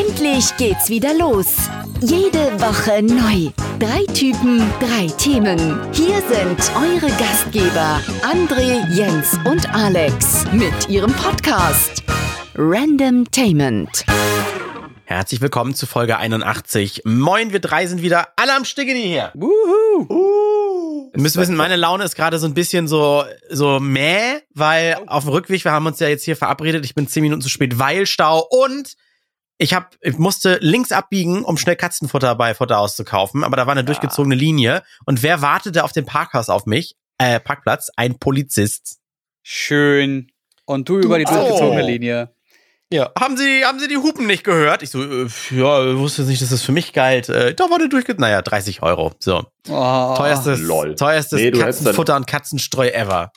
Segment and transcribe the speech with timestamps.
[0.00, 1.56] Endlich geht's wieder los.
[2.00, 3.50] Jede Woche neu.
[3.78, 5.58] Drei Typen, drei Themen.
[5.92, 12.02] Hier sind eure Gastgeber André, Jens und Alex mit ihrem Podcast
[12.54, 14.06] Random Tainment.
[15.04, 17.02] Herzlich willkommen zu Folge 81.
[17.04, 19.32] Moin, wir drei sind wieder alle am Stiggeni hier.
[19.34, 20.06] Wuhu.
[20.08, 21.10] Uh.
[21.12, 25.24] Ihr müsst wissen, meine Laune ist gerade so ein bisschen so, so mäh, weil auf
[25.24, 27.78] dem Rückweg, wir haben uns ja jetzt hier verabredet, ich bin zehn Minuten zu spät,
[27.78, 28.96] weil Stau und
[29.60, 33.72] ich, hab, ich musste links abbiegen, um schnell Katzenfutter bei Futter auszukaufen, aber da war
[33.72, 33.86] eine ja.
[33.86, 34.82] durchgezogene Linie.
[35.04, 36.96] Und wer wartete auf dem Parkhaus auf mich?
[37.18, 37.90] Äh, Parkplatz?
[37.96, 38.98] Ein Polizist.
[39.42, 40.32] Schön.
[40.64, 41.86] Und du, du über die durchgezogene oh.
[41.86, 42.34] Linie.
[42.90, 43.12] Ja.
[43.18, 44.82] Haben Sie, haben Sie die Hupen nicht gehört?
[44.82, 47.28] Ich so, äh, ja, wusste nicht, dass das für mich galt.
[47.28, 48.14] Äh, da wurde durchge...
[48.14, 49.12] Naja, 30 Euro.
[49.18, 49.44] So.
[49.68, 50.94] Oh, teuerstes, lol.
[50.94, 53.30] teuerstes nee, Katzenfutter und Katzenstreu ever.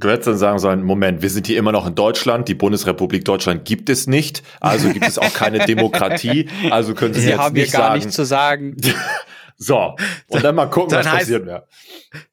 [0.00, 3.24] Du hättest dann sagen sollen, Moment, wir sind hier immer noch in Deutschland, die Bundesrepublik
[3.24, 7.38] Deutschland gibt es nicht, also gibt es auch keine Demokratie, also können Sie, Sie jetzt
[7.38, 8.76] haben nicht gar sagen, nichts zu sagen.
[9.58, 9.96] so,
[10.28, 11.66] und dann mal gucken, dann was heißt, passiert wäre.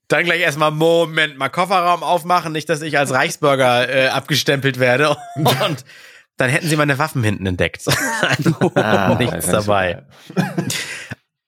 [0.08, 5.18] Dann gleich erstmal, Moment, mal Kofferraum aufmachen, nicht, dass ich als Reichsbürger äh, abgestempelt werde
[5.36, 5.84] und
[6.38, 7.84] dann hätten sie meine Waffen hinten entdeckt.
[8.76, 10.04] ah, nichts dabei.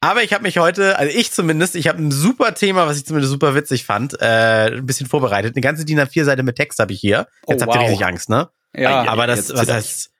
[0.01, 3.05] Aber ich habe mich heute, also ich zumindest, ich habe ein super Thema, was ich
[3.05, 5.55] zumindest super witzig fand, äh, ein bisschen vorbereitet.
[5.55, 7.27] Eine ganze DIN A4-Seite mit Text habe ich hier.
[7.47, 8.49] Jetzt oh, habt ihr richtig Angst, ne?
[8.73, 9.09] Ja.
[9.09, 10.11] Aber das, was heißt,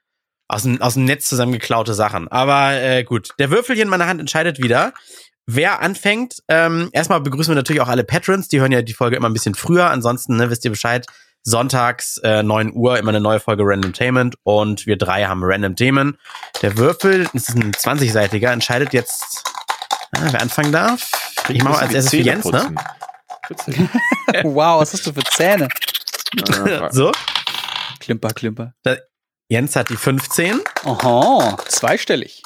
[0.48, 2.28] aus dem, aus dem Netz zusammengeklaute Sachen.
[2.28, 4.92] Aber äh, gut, der Würfel hier in meiner Hand entscheidet wieder.
[5.46, 9.16] Wer anfängt, ähm, erstmal begrüßen wir natürlich auch alle Patrons, die hören ja die Folge
[9.16, 9.90] immer ein bisschen früher.
[9.90, 11.06] Ansonsten, ne, wisst ihr Bescheid,
[11.42, 15.74] sonntags äh, 9 Uhr immer eine neue Folge Random Tainment und wir drei haben Random
[15.74, 16.18] Themen.
[16.62, 19.42] Der Würfel, das ist ein 20-seitiger, entscheidet jetzt
[20.12, 21.10] Ah, wer anfangen darf?
[21.48, 22.74] Ich mache als erstes für Jens, ne?
[24.44, 25.68] wow, was hast du für Zähne?
[26.90, 27.12] so?
[27.98, 28.74] Klimper, klimper.
[28.82, 28.96] Da,
[29.48, 30.60] Jens hat die 15.
[30.84, 32.42] Aha, zweistellig.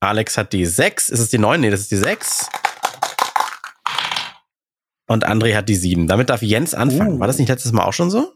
[0.00, 1.10] Alex hat die 6.
[1.10, 1.60] Ist es die 9?
[1.60, 2.48] Nee, das ist die 6.
[5.06, 6.08] Und André hat die 7.
[6.08, 7.16] Damit darf Jens anfangen.
[7.16, 7.20] Uh.
[7.20, 8.32] War das nicht letztes Mal auch schon so?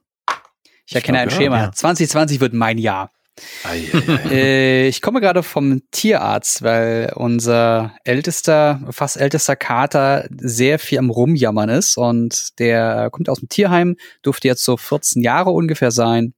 [0.87, 1.57] Ich erkenne ich glaub, ein Schema.
[1.57, 1.73] Ja.
[1.73, 3.11] 2020 wird mein Jahr.
[4.31, 11.11] Äh, ich komme gerade vom Tierarzt, weil unser ältester, fast ältester Kater sehr viel am
[11.11, 16.35] Rumjammern ist und der kommt aus dem Tierheim, durfte jetzt so 14 Jahre ungefähr sein.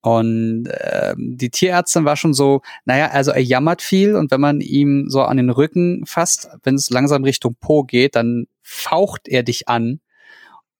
[0.00, 4.60] Und äh, die Tierärztin war schon so, naja, also er jammert viel und wenn man
[4.60, 9.42] ihm so an den Rücken fasst, wenn es langsam Richtung Po geht, dann faucht er
[9.42, 10.00] dich an.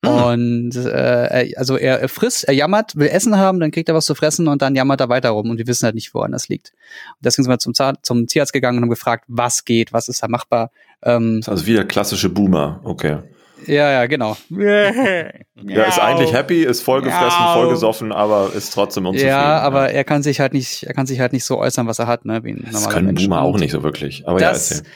[0.06, 4.06] Und äh, also er, er frisst, er jammert, will Essen haben, dann kriegt er was
[4.06, 6.48] zu fressen und dann jammert er weiter rum und wir wissen halt nicht, woran das
[6.48, 6.72] liegt.
[7.10, 10.08] Und deswegen sind wir zum, Zahn, zum Tierarzt gegangen und haben gefragt, was geht, was
[10.08, 10.70] ist da machbar.
[11.02, 13.18] Ähm, also wieder klassische Boomer, okay.
[13.66, 14.36] Ja, ja, genau.
[14.50, 19.30] ja, ist eigentlich happy, ist vollgefressen, vollgesoffen, aber ist trotzdem unzufrieden.
[19.30, 19.96] Ja, aber ja.
[19.96, 22.24] er kann sich halt nicht, er kann sich halt nicht so äußern, was er hat,
[22.24, 24.26] ne, wie ein normaler Das können Boomer auch nicht so wirklich.
[24.26, 24.92] Aber das, ja, erzähl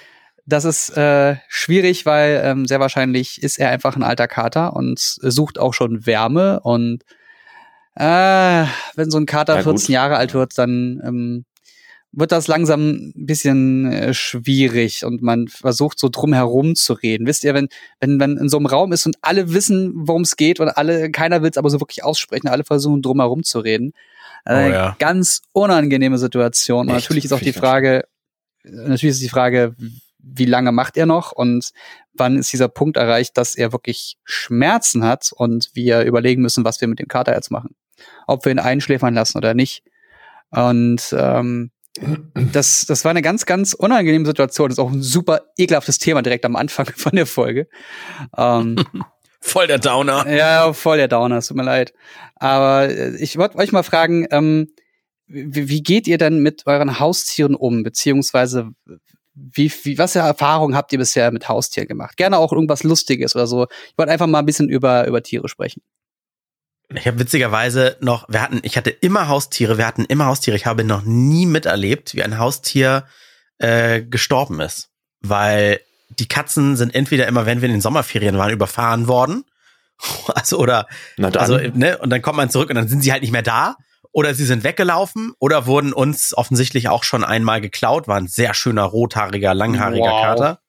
[0.48, 4.98] das ist äh, schwierig, weil ähm, sehr wahrscheinlich ist er einfach ein alter Kater und
[4.98, 6.60] sucht auch schon Wärme.
[6.60, 7.04] Und
[7.94, 8.64] äh,
[8.94, 11.44] wenn so ein Kater ja, 14 Jahre alt wird, dann ähm,
[12.12, 17.26] wird das langsam ein bisschen äh, schwierig und man versucht so drum herum zu reden.
[17.26, 17.68] Wisst ihr, wenn,
[18.00, 21.10] wenn man in so einem Raum ist und alle wissen, worum es geht und alle,
[21.10, 23.92] keiner will es aber so wirklich aussprechen, alle versuchen drum herum zu reden.
[24.46, 24.96] Äh, oh, ja.
[24.98, 26.88] Ganz unangenehme Situation.
[26.88, 28.04] Und natürlich ist auch die Frage,
[28.64, 29.76] natürlich ist die Frage,
[30.18, 31.70] wie lange macht er noch und
[32.12, 36.80] wann ist dieser Punkt erreicht, dass er wirklich Schmerzen hat und wir überlegen müssen, was
[36.80, 37.76] wir mit dem Kater jetzt machen.
[38.26, 39.82] Ob wir ihn einschläfern lassen oder nicht.
[40.50, 41.70] Und ähm,
[42.52, 44.68] das, das war eine ganz, ganz unangenehme Situation.
[44.68, 47.68] Das ist auch ein super ekelhaftes Thema direkt am Anfang von der Folge.
[48.36, 48.76] Ähm,
[49.40, 50.28] voll der Downer.
[50.28, 51.92] Ja, voll der Downer, es tut mir leid.
[52.36, 54.68] Aber äh, ich wollte euch mal fragen, ähm,
[55.26, 57.82] wie, wie geht ihr denn mit euren Haustieren um?
[57.82, 58.70] Beziehungsweise
[59.52, 62.16] wie, wie, was für Erfahrungen habt ihr bisher mit Haustieren gemacht?
[62.16, 63.64] Gerne auch irgendwas Lustiges oder so.
[63.64, 65.82] Ich wollte einfach mal ein bisschen über, über Tiere sprechen.
[66.94, 70.56] Ich habe witzigerweise noch, wir hatten, ich hatte immer Haustiere, wir hatten immer Haustiere.
[70.56, 73.06] Ich habe noch nie miterlebt, wie ein Haustier
[73.58, 74.90] äh, gestorben ist.
[75.20, 75.80] Weil
[76.18, 79.44] die Katzen sind entweder immer, wenn wir in den Sommerferien waren, überfahren worden.
[80.28, 80.86] Also, oder,
[81.20, 83.76] also, ne, und dann kommt man zurück und dann sind sie halt nicht mehr da.
[84.18, 88.08] Oder sie sind weggelaufen oder wurden uns offensichtlich auch schon einmal geklaut.
[88.08, 90.22] War ein sehr schöner, rothaariger, langhaariger wow.
[90.22, 90.60] Kater.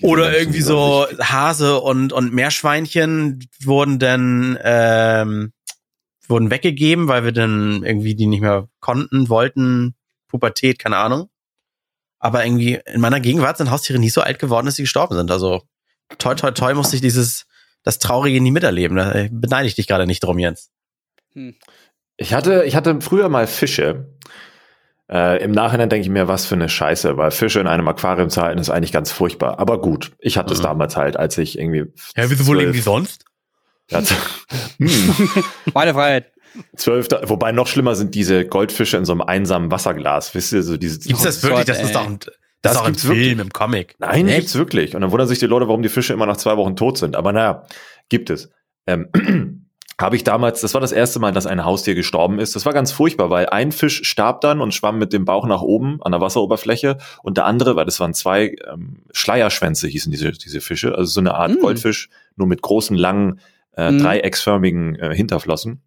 [0.00, 5.52] Oder irgendwie so Hase und, und Meerschweinchen wurden dann ähm,
[6.26, 9.94] wurden weggegeben, weil wir dann irgendwie die nicht mehr konnten, wollten,
[10.28, 11.28] Pubertät, keine Ahnung.
[12.18, 15.30] Aber irgendwie in meiner Gegenwart sind Haustiere nie so alt geworden, dass sie gestorben sind.
[15.30, 15.64] Also
[16.16, 17.44] toi toi toi musste ich dieses
[17.82, 18.96] das Traurige nie miterleben.
[18.96, 20.70] Da beneide ich dich gerade nicht drum, Jens.
[21.34, 21.54] Hm.
[22.18, 24.08] Ich hatte, ich hatte früher mal Fische.
[25.10, 28.28] Äh, Im Nachhinein denke ich mir, was für eine Scheiße, weil Fische in einem Aquarium
[28.28, 29.58] zu halten ist eigentlich ganz furchtbar.
[29.58, 30.64] Aber gut, ich hatte es mhm.
[30.64, 31.86] damals halt, als ich irgendwie.
[32.16, 33.24] Ja, wieso wohl irgendwie sonst?
[33.88, 34.02] Ja,
[34.78, 35.30] hm.
[35.72, 36.32] Meine Freiheit.
[36.76, 40.34] Zwölf, wobei noch schlimmer sind diese Goldfische in so einem einsamen Wasserglas.
[40.34, 40.98] Wisst ihr, so diese.
[40.98, 41.66] Gibt's das wirklich?
[41.66, 43.38] Gott, das ist doch ein, das, das ist auch ein Film wirklich.
[43.38, 43.94] im Comic.
[43.98, 44.38] Nein, Echt?
[44.38, 44.94] gibt's wirklich.
[44.94, 47.14] Und dann wundern sich die Leute, warum die Fische immer nach zwei Wochen tot sind.
[47.16, 47.64] Aber naja,
[48.08, 48.50] gibt es.
[48.86, 49.67] Ähm,
[50.00, 52.54] habe ich damals, das war das erste Mal, dass ein Haustier gestorben ist.
[52.54, 55.60] Das war ganz furchtbar, weil ein Fisch starb dann und schwamm mit dem Bauch nach
[55.60, 60.30] oben an der Wasseroberfläche und der andere, weil das waren zwei ähm, Schleierschwänze hießen diese,
[60.30, 61.60] diese Fische, also so eine Art mm.
[61.60, 63.40] Goldfisch, nur mit großen, langen,
[63.76, 63.98] äh, mm.
[63.98, 65.82] dreiecksförmigen äh, Hinterflossen.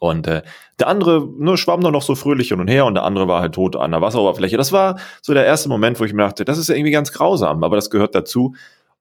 [0.00, 0.42] Und äh,
[0.78, 3.42] der andere ne, schwamm da noch so fröhlich hin und her und der andere war
[3.42, 4.56] halt tot an der Wasseroberfläche.
[4.56, 7.12] Das war so der erste Moment, wo ich mir dachte, das ist ja irgendwie ganz
[7.12, 8.54] grausam, aber das gehört dazu.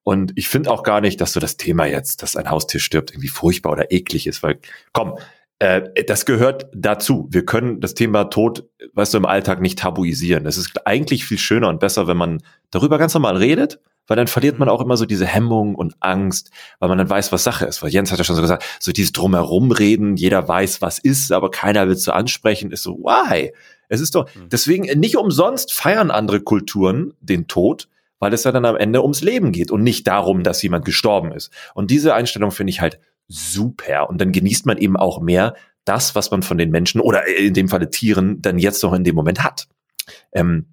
[0.04, 3.12] Und ich finde auch gar nicht, dass so das Thema jetzt, dass ein Haustier stirbt,
[3.12, 4.60] irgendwie furchtbar oder eklig ist, weil,
[4.92, 5.18] komm,
[5.60, 7.28] äh, das gehört dazu.
[7.32, 10.46] Wir können das Thema Tod, weißt du, im Alltag nicht tabuisieren.
[10.46, 14.28] Es ist eigentlich viel schöner und besser, wenn man darüber ganz normal redet, weil dann
[14.28, 17.66] verliert man auch immer so diese Hemmung und Angst, weil man dann weiß, was Sache
[17.66, 17.82] ist.
[17.82, 21.32] Weil Jens hat ja schon so gesagt, so dieses Drumherum reden, jeder weiß, was ist,
[21.32, 23.54] aber keiner will es so ansprechen, ist so, why?
[23.88, 24.50] Es ist doch, hm.
[24.50, 27.88] deswegen nicht umsonst feiern andere Kulturen den Tod,
[28.20, 31.32] weil es ja dann am Ende ums Leben geht und nicht darum, dass jemand gestorben
[31.32, 31.52] ist.
[31.74, 34.10] Und diese Einstellung finde ich halt super.
[34.10, 35.56] Und dann genießt man eben auch mehr
[35.86, 39.04] das, was man von den Menschen oder in dem Falle Tieren dann jetzt noch in
[39.04, 39.68] dem Moment hat.
[40.32, 40.68] Ähm,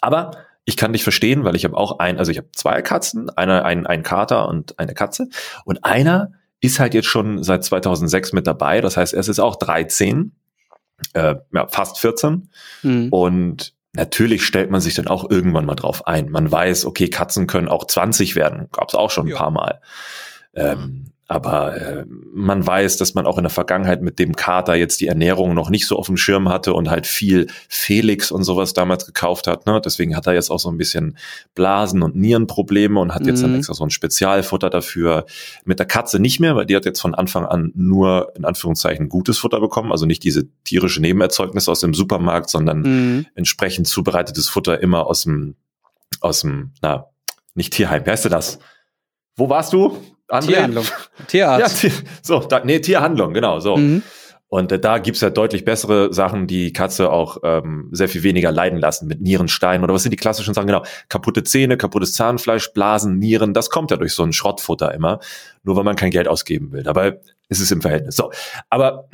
[0.00, 0.32] aber
[0.64, 3.64] ich kann dich verstehen, weil ich habe auch ein, also ich habe zwei Katzen, einer
[3.64, 5.28] ein, ein Kater und eine Katze
[5.64, 8.80] und einer ist halt jetzt schon seit 2006 mit dabei.
[8.80, 10.32] Das heißt, er ist auch 13,
[11.14, 12.50] äh, ja, fast 14
[12.82, 13.08] mhm.
[13.10, 16.30] und Natürlich stellt man sich dann auch irgendwann mal drauf ein.
[16.30, 18.68] Man weiß, okay, Katzen können auch 20 werden.
[18.70, 19.36] Gab es auch schon ein ja.
[19.36, 19.80] paar Mal.
[20.54, 25.00] Ähm, aber äh, man weiß, dass man auch in der Vergangenheit mit dem Kater jetzt
[25.00, 28.72] die Ernährung noch nicht so auf dem Schirm hatte und halt viel Felix und sowas
[28.72, 29.64] damals gekauft hat.
[29.64, 29.80] Ne?
[29.80, 31.16] Deswegen hat er jetzt auch so ein bisschen
[31.54, 33.28] Blasen- und Nierenprobleme und hat mhm.
[33.28, 33.58] jetzt dann mhm.
[33.58, 35.24] extra so ein Spezialfutter dafür.
[35.64, 39.08] Mit der Katze nicht mehr, weil die hat jetzt von Anfang an nur in Anführungszeichen
[39.08, 39.92] gutes Futter bekommen.
[39.92, 43.26] Also nicht diese tierische Nebenerzeugnisse aus dem Supermarkt, sondern mhm.
[43.36, 45.54] entsprechend zubereitetes Futter immer aus dem,
[46.20, 47.06] aus dem, na,
[47.54, 48.04] nicht Tierheim.
[48.04, 48.58] Wie heißt du das?
[49.36, 49.96] Wo warst du?
[50.30, 50.48] André?
[50.48, 50.84] Tierhandlung.
[51.26, 51.82] Tierarzt.
[51.82, 51.90] Ja,
[52.22, 53.76] so, da, nee, Tierhandlung, genau, so.
[53.76, 54.02] Mhm.
[54.50, 58.50] Und äh, da gibt's ja deutlich bessere Sachen, die Katze auch ähm, sehr viel weniger
[58.50, 60.66] leiden lassen mit Nierenstein oder was sind die klassischen Sachen?
[60.66, 65.20] Genau, kaputte Zähne, kaputtes Zahnfleisch, Blasen, Nieren, das kommt ja durch so ein Schrottfutter immer,
[65.62, 66.82] nur weil man kein Geld ausgeben will.
[66.82, 68.16] Dabei ist es im Verhältnis.
[68.16, 68.32] So,
[68.68, 69.08] aber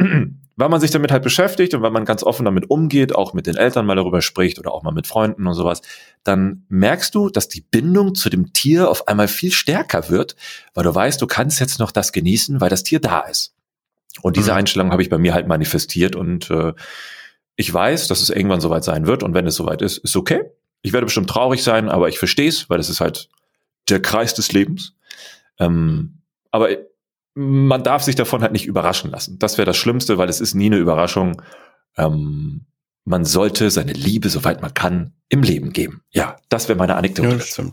[0.57, 3.47] weil man sich damit halt beschäftigt und weil man ganz offen damit umgeht, auch mit
[3.47, 5.83] den Eltern mal darüber spricht oder auch mal mit Freunden und sowas,
[6.25, 10.35] dann merkst du, dass die Bindung zu dem Tier auf einmal viel stärker wird,
[10.75, 13.55] weil du weißt, du kannst jetzt noch das genießen, weil das Tier da ist.
[14.23, 14.59] Und diese mhm.
[14.59, 16.73] Einstellung habe ich bei mir halt manifestiert und äh,
[17.57, 20.43] ich weiß, dass es irgendwann soweit sein wird und wenn es soweit ist, ist okay.
[20.81, 23.29] Ich werde bestimmt traurig sein, aber ich verstehe es, weil das ist halt
[23.89, 24.95] der Kreis des Lebens.
[25.59, 26.71] Ähm, aber
[27.37, 29.39] man darf sich davon halt nicht überraschen lassen.
[29.39, 31.43] Das wäre das Schlimmste, weil es ist nie eine Überraschung.
[31.99, 32.65] Ähm,
[33.05, 36.03] man sollte seine Liebe, soweit man kann, im Leben geben.
[36.11, 37.37] Ja, das wäre meine Anekdote.
[37.39, 37.65] Ja.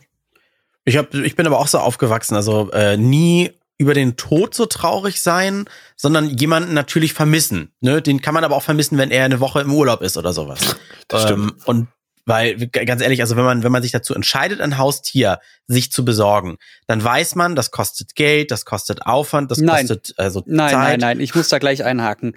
[0.83, 4.65] Ich, hab, ich bin aber auch so aufgewachsen, also äh, nie über den Tod so
[4.65, 7.71] traurig sein, sondern jemanden natürlich vermissen.
[7.79, 8.01] Ne?
[8.01, 10.75] Den kann man aber auch vermissen, wenn er eine Woche im Urlaub ist oder sowas.
[11.07, 11.51] Das stimmt.
[11.51, 11.87] Ähm, und
[12.25, 16.05] weil, ganz ehrlich, also wenn man, wenn man sich dazu entscheidet, ein Haustier sich zu
[16.05, 19.87] besorgen, dann weiß man, das kostet Geld, das kostet Aufwand, das nein.
[19.87, 20.77] kostet also nein, Zeit.
[20.77, 22.35] Nein, nein, nein, ich muss da gleich einhaken.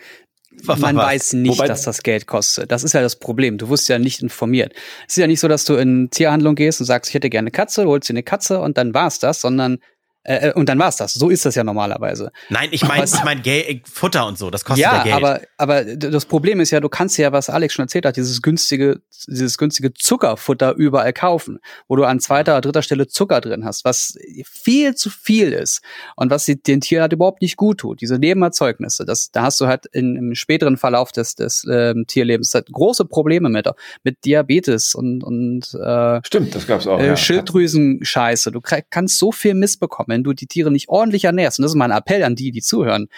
[0.65, 2.73] Man weiß nicht, Wobei, dass das Geld kostet.
[2.73, 3.59] Das ist ja das Problem.
[3.59, 4.73] Du wirst ja nicht informiert.
[5.07, 7.45] Es ist ja nicht so, dass du in Tierhandlung gehst und sagst, ich hätte gerne
[7.47, 9.79] eine Katze, holst dir eine Katze und dann war's das, sondern
[10.27, 11.15] äh, äh, und dann war's das.
[11.15, 12.33] So ist das ja normalerweise.
[12.49, 13.43] Nein, ich meine, ich mein
[13.85, 15.15] Futter und so, das kostet ja, ja Geld.
[15.15, 18.43] aber aber das Problem ist ja, du kannst ja, was Alex schon erzählt hat, dieses
[18.43, 23.65] günstige dieses günstige Zuckerfutter überall kaufen, wo du an zweiter oder dritter Stelle Zucker drin
[23.65, 25.81] hast, was viel zu viel ist
[26.17, 28.01] und was den Tieren halt überhaupt nicht gut tut.
[28.01, 32.53] Diese Nebenerzeugnisse, das da hast du halt in, im späteren Verlauf des des ähm, Tierlebens
[32.53, 33.69] halt große Probleme mit
[34.03, 36.99] mit Diabetes und und äh, stimmt, das gab's auch.
[36.99, 37.17] Äh, ja.
[37.17, 38.51] Schilddrüsenscheiße.
[38.51, 41.73] Du kannst so viel Mist bekommen wenn du die Tiere nicht ordentlich ernährst, und das
[41.73, 43.09] ist mein Appell an die, die zuhören,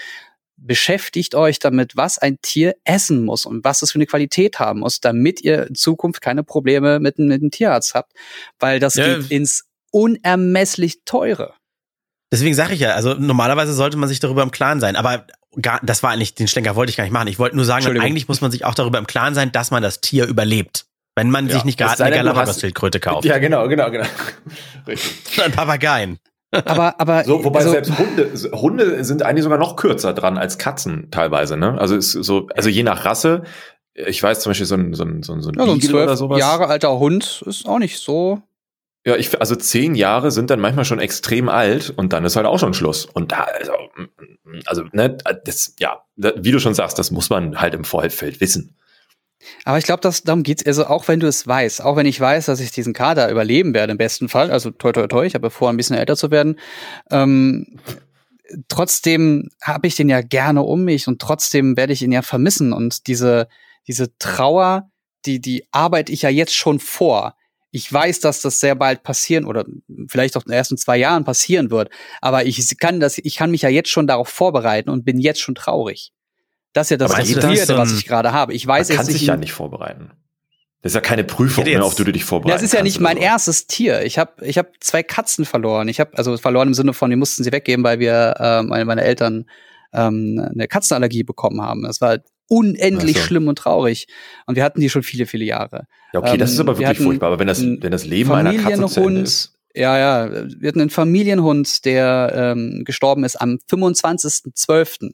[0.56, 4.80] beschäftigt euch damit, was ein Tier essen muss und was es für eine Qualität haben
[4.80, 8.12] muss, damit ihr in Zukunft keine Probleme mit, mit einem Tierarzt habt.
[8.58, 9.18] Weil das ja.
[9.18, 11.54] geht ins unermesslich teure.
[12.32, 15.26] Deswegen sage ich ja, also normalerweise sollte man sich darüber im Klaren sein, aber
[15.62, 17.28] gar, das war eigentlich, den Schlenker wollte ich gar nicht machen.
[17.28, 19.82] Ich wollte nur sagen, eigentlich muss man sich auch darüber im Klaren sein, dass man
[19.82, 20.86] das Tier überlebt.
[21.14, 23.24] Wenn man ja, sich nicht gerade eine Galapagos-Schildkröte kauft.
[23.24, 24.06] Ja, genau, genau, genau.
[24.86, 25.42] Richtig.
[25.42, 26.18] Ein Papageien.
[26.50, 30.56] Aber, aber so, wobei also, selbst Hunde, Hunde sind eigentlich sogar noch kürzer dran als
[30.56, 31.56] Katzen teilweise.
[31.56, 31.78] Ne?
[31.78, 33.42] Also ist so, also je nach Rasse
[34.06, 35.80] ich weiß zum Beispiel, so ein, so ein, so ein, so ein, ja, so ein
[35.80, 38.40] zwölf Jahre alter Hund ist auch nicht so.
[39.06, 42.46] Ja, ich, also zehn Jahre sind dann manchmal schon extrem alt und dann ist halt
[42.46, 43.06] auch schon Schluss.
[43.06, 43.72] Und da, also,
[44.66, 48.76] also ne, das, ja, wie du schon sagst, das muss man halt im Vorfeld wissen.
[49.64, 50.64] Aber ich glaube, darum geht's.
[50.64, 53.74] Also auch wenn du es weißt, auch wenn ich weiß, dass ich diesen Kader überleben
[53.74, 56.30] werde im besten Fall, also toi toi toi, ich habe vor, ein bisschen älter zu
[56.30, 56.58] werden.
[57.10, 57.78] Ähm,
[58.68, 62.72] trotzdem habe ich den ja gerne um mich und trotzdem werde ich ihn ja vermissen
[62.72, 63.48] und diese
[63.86, 64.90] diese Trauer,
[65.26, 67.34] die die arbeite ich ja jetzt schon vor.
[67.70, 69.66] Ich weiß, dass das sehr bald passieren oder
[70.08, 71.90] vielleicht auch in den ersten zwei Jahren passieren wird,
[72.22, 75.40] aber ich kann das, ich kann mich ja jetzt schon darauf vorbereiten und bin jetzt
[75.40, 76.12] schon traurig.
[76.78, 78.54] Das ist ja das Frustrierende, was ich gerade habe.
[78.54, 80.12] Ich weiß, man kann sich ja nicht vorbereiten.
[80.80, 83.00] Das ist ja keine Prüfung, mehr, auf die du dich vorbereiten Das ist ja nicht
[83.00, 83.22] mein so.
[83.24, 84.04] erstes Tier.
[84.04, 85.88] Ich habe ich hab zwei Katzen verloren.
[85.88, 88.84] Ich habe also verloren im Sinne von, die mussten sie weggeben, weil wir äh, meine,
[88.84, 89.46] meine Eltern
[89.92, 91.82] ähm, eine Katzenallergie bekommen haben.
[91.82, 93.24] Das war unendlich so.
[93.24, 94.06] schlimm und traurig.
[94.46, 95.88] Und wir hatten die schon viele, viele Jahre.
[96.12, 97.26] Ja, okay, ähm, das ist aber wirklich furchtbar.
[97.26, 99.58] Aber wenn das, wenn das Leben einer Katze ist.
[99.74, 100.30] Ja, ja.
[100.60, 105.10] Wir hatten einen Familienhund, der ähm, gestorben ist am 25.12.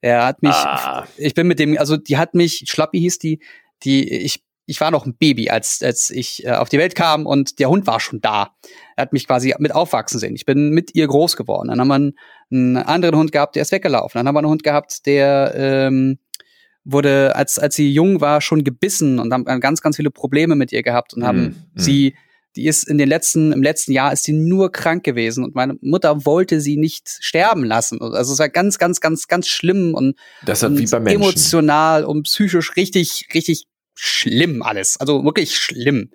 [0.00, 1.06] Er hat mich, ah.
[1.16, 3.40] ich bin mit dem, also die hat mich, Schlappi hieß die,
[3.82, 7.26] die, ich, ich war noch ein Baby, als, als ich äh, auf die Welt kam
[7.26, 8.54] und der Hund war schon da.
[8.96, 10.36] Er hat mich quasi mit aufwachsen sehen.
[10.36, 11.68] Ich bin mit ihr groß geworden.
[11.68, 12.18] Dann haben wir einen,
[12.50, 14.18] einen anderen Hund gehabt, der ist weggelaufen.
[14.18, 16.18] Dann haben wir einen Hund gehabt, der ähm,
[16.84, 20.72] wurde, als, als sie jung war, schon gebissen und haben ganz, ganz viele Probleme mit
[20.72, 22.14] ihr gehabt und haben mm, sie
[22.56, 25.76] die ist in den letzten, im letzten Jahr ist sie nur krank gewesen und meine
[25.80, 28.00] Mutter wollte sie nicht sterben lassen.
[28.00, 33.28] Also es war ganz, ganz, ganz, ganz schlimm und, das und emotional und psychisch richtig,
[33.34, 34.98] richtig schlimm alles.
[34.98, 36.10] Also wirklich schlimm.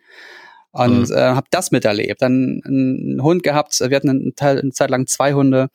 [0.72, 1.16] Und mhm.
[1.16, 2.22] äh, habe das miterlebt.
[2.22, 5.70] Dann einen Hund gehabt, wir hatten eine, eine Zeit lang zwei Hunde,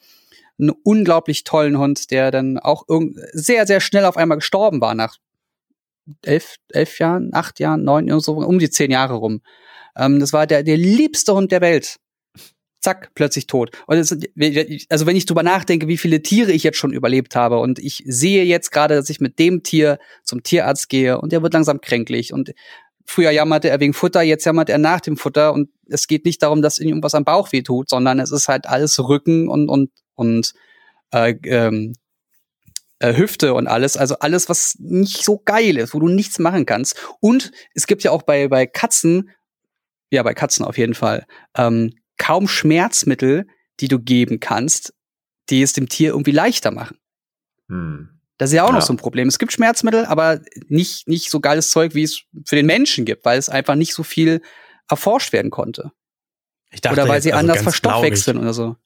[0.59, 2.85] einen unglaublich tollen Hund, der dann auch
[3.33, 5.17] sehr, sehr schnell auf einmal gestorben war nach
[6.23, 9.41] elf, elf Jahren, acht Jahren, neun, so um die zehn Jahre rum.
[9.97, 11.97] Ähm, das war der, der liebste Hund der Welt.
[12.81, 13.73] Zack, plötzlich tot.
[13.87, 14.17] Und das,
[14.89, 18.03] also wenn ich drüber nachdenke, wie viele Tiere ich jetzt schon überlebt habe und ich
[18.07, 21.83] sehe jetzt gerade, dass ich mit dem Tier zum Tierarzt gehe und der wird langsam
[21.83, 22.55] kränklich und
[23.05, 26.43] früher jammerte er wegen Futter, jetzt jammert er nach dem Futter und es geht nicht
[26.43, 29.69] darum, dass ihm irgendwas am Bauch weh tut, sondern es ist halt alles Rücken und
[29.69, 30.55] und und
[31.13, 31.95] äh, ähm,
[33.01, 36.67] äh, Hüfte und alles, also alles, was nicht so geil ist, wo du nichts machen
[36.67, 36.97] kannst.
[37.21, 39.31] Und es gibt ja auch bei bei Katzen
[40.11, 41.27] ja, bei Katzen auf jeden Fall,
[41.57, 43.47] ähm, kaum Schmerzmittel,
[43.81, 44.93] die du geben kannst,
[45.49, 46.99] die es dem Tier irgendwie leichter machen.
[47.69, 48.21] Hm.
[48.39, 48.77] Das ist ja auch ja.
[48.77, 49.29] noch so ein Problem.
[49.29, 53.25] Es gibt Schmerzmittel, aber nicht, nicht so geiles Zeug, wie es für den Menschen gibt,
[53.25, 54.41] weil es einfach nicht so viel
[54.89, 55.93] erforscht werden konnte.
[56.71, 58.77] Ich dachte oder weil sie also anders verstoffwechseln oder so.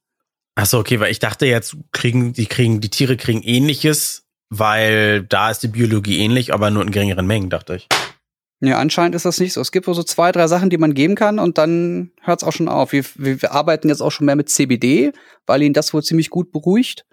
[0.56, 5.22] Ach so, okay, weil ich dachte jetzt kriegen die kriegen die Tiere kriegen ähnliches, weil
[5.22, 7.88] da ist die Biologie ähnlich, aber nur in geringeren Mengen, dachte ich.
[8.66, 9.60] Ja, anscheinend ist das nicht so.
[9.60, 12.52] Es gibt so zwei, drei Sachen, die man geben kann und dann hört es auch
[12.52, 12.92] schon auf.
[12.92, 15.12] Wir, wir, arbeiten jetzt auch schon mehr mit CBD,
[15.46, 17.04] weil ihn das wohl ziemlich gut beruhigt.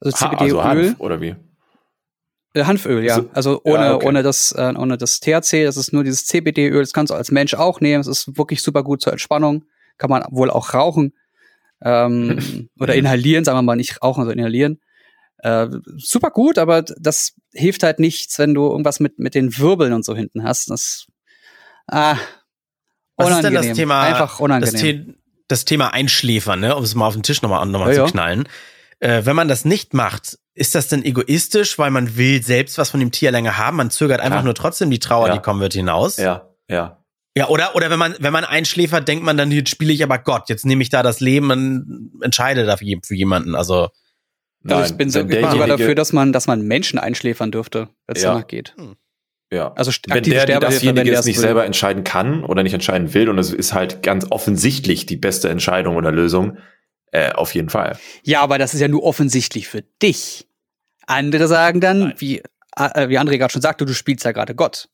[0.00, 0.58] Also CBD-Öl.
[0.58, 1.36] Also oder wie?
[2.54, 3.24] Äh, Hanföl, ja.
[3.34, 4.06] Also ohne, ja, okay.
[4.06, 6.80] ohne, das, äh, ohne das THC, das ist nur dieses CBD-Öl.
[6.80, 8.00] Das kannst du als Mensch auch nehmen.
[8.00, 9.64] Das ist wirklich super gut zur Entspannung.
[9.98, 11.12] Kann man wohl auch rauchen.
[11.82, 14.80] Ähm, oder inhalieren, sagen wir mal nicht rauchen, sondern inhalieren.
[15.38, 19.92] Äh, super gut, aber das hilft halt nichts, wenn du irgendwas mit, mit den Wirbeln
[19.92, 20.70] und so hinten hast.
[20.70, 21.06] Das,
[21.86, 22.16] ah,
[23.16, 24.72] Was ist denn das Thema, Einfach unangenehm.
[24.72, 25.14] Das, The
[25.48, 26.74] das Thema Einschläfern, ne?
[26.74, 28.48] um es mal auf den Tisch nochmal noch mal ja, zu knallen.
[28.98, 32.90] Äh, wenn man das nicht macht, ist das denn egoistisch, weil man will selbst was
[32.90, 33.76] von dem Tier länger haben?
[33.76, 34.44] Man zögert einfach ja.
[34.44, 35.34] nur trotzdem die Trauer, ja.
[35.34, 36.16] die kommen wird, hinaus.
[36.16, 37.02] Ja, ja.
[37.36, 40.18] Ja, oder, oder wenn man, wenn man einschläfert, denkt man dann, jetzt spiele ich aber
[40.18, 43.54] Gott, jetzt nehme ich da das Leben und entscheide dafür für jemanden.
[43.54, 43.88] Also.
[44.66, 48.22] Nein, also ich bin sogar dafür, dass man, dass man Menschen einschläfern dürfte, wenn es
[48.22, 48.32] ja.
[48.32, 48.74] danach geht.
[48.76, 48.96] Hm.
[49.52, 49.72] Ja.
[49.74, 53.38] Also wenn der, der dasjenige jetzt nicht selber entscheiden kann oder nicht entscheiden will und
[53.38, 56.58] es ist halt ganz offensichtlich die beste Entscheidung oder Lösung,
[57.12, 57.96] äh, auf jeden Fall.
[58.24, 60.48] Ja, aber das ist ja nur offensichtlich für dich.
[61.06, 62.42] Andere sagen dann, wie,
[62.76, 64.88] äh, wie André gerade schon sagte, du spielst ja gerade Gott.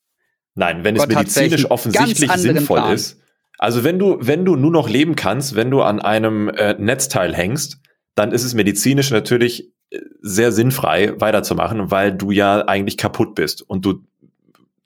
[0.54, 2.92] Nein, wenn Gott es medizinisch offensichtlich sinnvoll Plan.
[2.92, 3.18] ist.
[3.58, 7.34] Also wenn du, wenn du nur noch leben kannst, wenn du an einem äh, Netzteil
[7.34, 7.80] hängst,
[8.14, 13.62] dann ist es medizinisch natürlich äh, sehr sinnfrei weiterzumachen, weil du ja eigentlich kaputt bist
[13.62, 14.04] und du,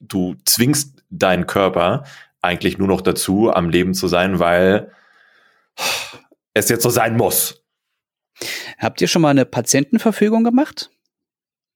[0.01, 2.05] du zwingst deinen Körper
[2.43, 4.93] eigentlich nur noch dazu, am Leben zu sein, weil
[6.55, 7.63] es jetzt so sein muss.
[8.79, 10.91] Habt ihr schon mal eine Patientenverfügung gemacht?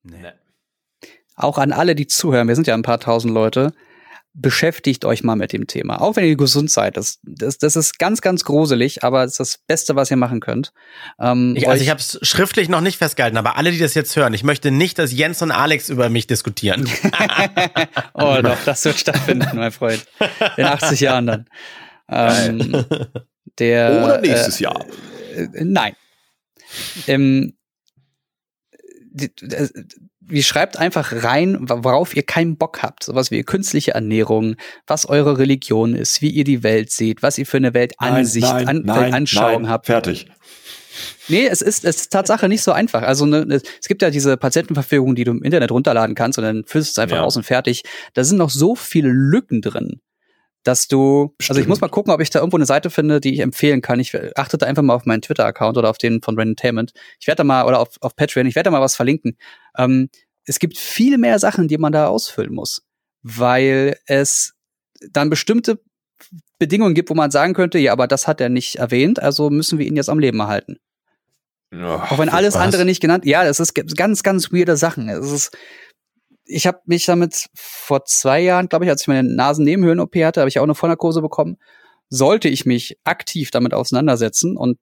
[0.02, 0.32] Nee.
[1.34, 3.72] Auch an alle, die zuhören, wir sind ja ein paar tausend Leute.
[4.32, 6.00] Beschäftigt euch mal mit dem Thema.
[6.00, 6.96] Auch wenn ihr gesund seid.
[6.96, 10.40] Das, das, das ist ganz, ganz gruselig, aber es ist das Beste, was ihr machen
[10.40, 10.72] könnt.
[11.18, 14.14] Ähm, ich, also ich habe es schriftlich noch nicht festgehalten, aber alle, die das jetzt
[14.14, 16.88] hören, ich möchte nicht, dass Jens und Alex über mich diskutieren.
[18.14, 20.06] oh doch, das wird stattfinden, mein Freund.
[20.56, 21.46] In 80 Jahren dann.
[22.08, 22.84] Ähm,
[23.58, 24.86] der, Oder nächstes äh, Jahr.
[25.34, 25.94] Äh, nein.
[27.06, 27.54] Ähm,
[30.30, 33.04] wie schreibt einfach rein, worauf ihr keinen Bock habt.
[33.04, 34.56] Sowas wie künstliche Ernährung,
[34.86, 38.64] was eure Religion ist, wie ihr die Welt seht, was ihr für eine Weltansicht, nein,
[38.64, 39.86] nein, an, nein, Weltanschauung habt.
[39.86, 40.26] Fertig.
[41.28, 43.02] Nee, es ist, es ist Tatsache nicht so einfach.
[43.02, 46.64] Also ne, es gibt ja diese Patientenverfügung, die du im Internet runterladen kannst und dann
[46.64, 47.22] füllst du es einfach ja.
[47.22, 47.82] aus und fertig.
[48.14, 50.00] Da sind noch so viele Lücken drin
[50.62, 51.50] dass du, Stimmt.
[51.50, 53.80] also ich muss mal gucken, ob ich da irgendwo eine Seite finde, die ich empfehlen
[53.80, 53.98] kann.
[54.00, 56.92] Ich achte da einfach mal auf meinen Twitter-Account oder auf den von Randomtainment.
[57.18, 59.36] Ich werde da mal, oder auf, auf Patreon, ich werde da mal was verlinken.
[59.76, 60.10] Ähm,
[60.44, 62.82] es gibt viel mehr Sachen, die man da ausfüllen muss,
[63.22, 64.54] weil es
[65.10, 65.80] dann bestimmte
[66.58, 69.78] Bedingungen gibt, wo man sagen könnte, ja, aber das hat er nicht erwähnt, also müssen
[69.78, 70.76] wir ihn jetzt am Leben erhalten.
[71.72, 72.62] Oh, Auch wenn alles was?
[72.62, 75.08] andere nicht genannt, ja, das ist ganz, ganz weirde Sachen.
[75.08, 75.56] Es ist,
[76.50, 80.48] ich habe mich damit vor zwei Jahren, glaube ich, als ich meine Nasennebenhöhlen-OP hatte, habe
[80.48, 81.56] ich auch eine Vollnarkose bekommen.
[82.08, 84.78] Sollte ich mich aktiv damit auseinandersetzen und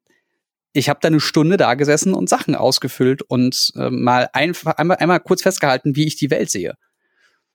[0.73, 4.99] ich habe da eine Stunde da gesessen und Sachen ausgefüllt und äh, mal einfach einmal,
[4.99, 6.75] einmal kurz festgehalten, wie ich die Welt sehe.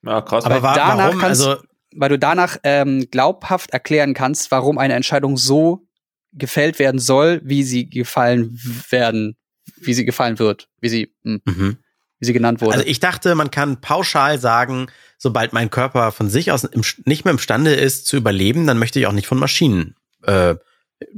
[0.04, 0.46] Ja, krass.
[0.46, 1.20] Aber war, danach warum?
[1.20, 1.64] Kannst, also
[1.96, 5.88] weil du danach ähm, glaubhaft erklären kannst, warum eine Entscheidung so
[6.34, 9.38] gefällt werden soll, wie sie gefallen werden,
[9.78, 11.14] wie sie gefallen wird, wie sie.
[11.24, 11.40] Mh.
[11.46, 11.56] Hm.
[11.56, 11.83] Mhm
[12.24, 12.76] wie sie genannt wurde.
[12.76, 14.88] Also ich dachte, man kann pauschal sagen,
[15.18, 18.98] sobald mein Körper von sich aus im, nicht mehr imstande ist zu überleben, dann möchte
[18.98, 20.56] ich auch nicht von Maschinen äh,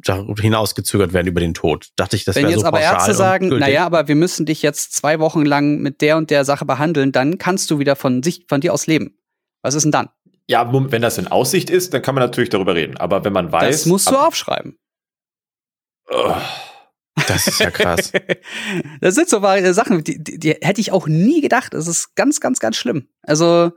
[0.04, 1.90] hinausgezögert werden über den Tod.
[1.96, 2.74] Dachte ich, das wäre so pauschal.
[2.74, 6.02] Wenn jetzt aber Ärzte sagen, naja, aber wir müssen dich jetzt zwei Wochen lang mit
[6.02, 9.20] der und der Sache behandeln, dann kannst du wieder von sich, von dir aus leben.
[9.62, 10.10] Was ist denn dann?
[10.48, 12.98] Ja, wenn das in Aussicht ist, dann kann man natürlich darüber reden.
[12.98, 13.76] Aber wenn man weiß.
[13.76, 14.78] Das musst du aufschreiben.
[16.10, 16.36] Oh.
[17.28, 18.12] Das ist ja krass.
[19.02, 19.40] das sind so
[19.72, 21.74] Sachen, die, die, die hätte ich auch nie gedacht.
[21.74, 23.08] Das ist ganz, ganz, ganz schlimm.
[23.24, 23.72] Also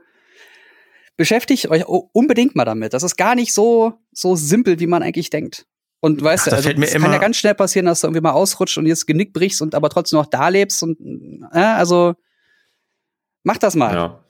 [1.17, 2.93] beschäftigt euch unbedingt mal damit.
[2.93, 5.65] Das ist gar nicht so, so simpel, wie man eigentlich denkt.
[6.01, 8.31] Und weißt Ach, du, also, es kann ja ganz schnell passieren, dass du irgendwie mal
[8.31, 10.97] ausrutscht und jetzt Genick brichst und aber trotzdem noch da lebst und
[11.51, 12.15] äh, also
[13.43, 13.93] mach das mal.
[13.93, 14.23] Ja.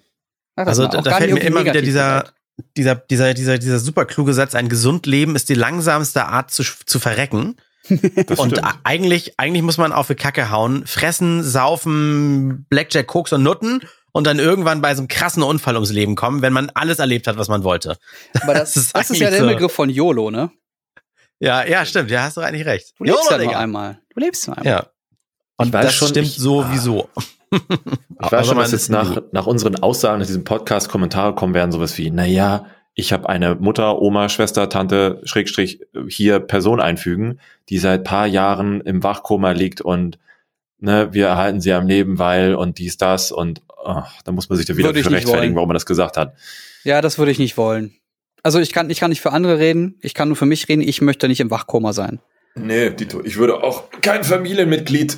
[0.56, 0.90] Das also mal.
[0.90, 2.34] da, da fällt mir immer wieder dieser,
[2.76, 6.64] dieser, dieser, dieser, dieser super kluge Satz, ein gesund Leben ist die langsamste Art zu,
[6.64, 7.56] zu verrecken
[8.38, 13.82] und eigentlich, eigentlich muss man auf die Kacke hauen, fressen, saufen, Blackjack, Koks und Nutten
[14.12, 17.28] und dann irgendwann bei so einem krassen Unfall ums Leben kommen, wenn man alles erlebt
[17.28, 17.98] hat, was man wollte.
[18.42, 19.44] Aber das, das ist, das ist ja der.
[19.44, 20.52] Begriff von YOLO, ne?
[21.40, 22.12] Ja, ja, stimmt.
[22.12, 22.94] Ja, hast du eigentlich recht.
[22.98, 24.00] Du lebst YOLO, ja nur einmal.
[24.14, 24.74] Du lebst nur einmal.
[24.74, 24.88] Ja.
[25.58, 27.10] Und das schon, stimmt ich, sowieso.
[27.52, 27.60] Ich
[28.32, 31.98] weiß schon, dass jetzt nach, nach unseren Aussagen in diesem Podcast Kommentare kommen werden, sowas
[31.98, 32.66] wie, naja,
[33.00, 38.82] ich habe eine Mutter, Oma, Schwester, Tante, Schrägstrich hier Person einfügen, die seit paar Jahren
[38.82, 40.20] im Wachkoma liegt und
[40.80, 44.58] ne, wir erhalten sie am Leben, weil und dies, das und oh, da muss man
[44.58, 46.36] sich da wieder für rechtfertigen, warum man das gesagt hat.
[46.84, 47.96] Ja, das würde ich nicht wollen.
[48.44, 50.82] Also ich kann, ich kann nicht für andere reden, ich kann nur für mich reden,
[50.82, 52.20] ich möchte nicht im Wachkoma sein.
[52.56, 55.18] Nee, Dito, ich würde auch kein Familienmitglied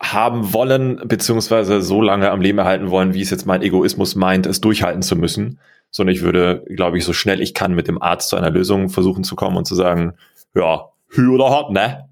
[0.00, 4.46] haben wollen, beziehungsweise so lange am Leben erhalten wollen, wie es jetzt mein Egoismus meint,
[4.46, 5.58] es durchhalten zu müssen
[5.90, 8.88] sondern ich würde, glaube ich, so schnell ich kann mit dem Arzt zu einer Lösung
[8.88, 10.14] versuchen zu kommen und zu sagen,
[10.54, 12.08] ja, hü oder hot, ne?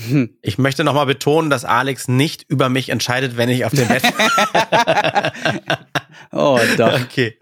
[0.00, 0.36] Hm.
[0.40, 4.02] Ich möchte nochmal betonen, dass Alex nicht über mich entscheidet, wenn ich auf dem Bett.
[6.32, 7.00] oh, doch.
[7.02, 7.38] Okay.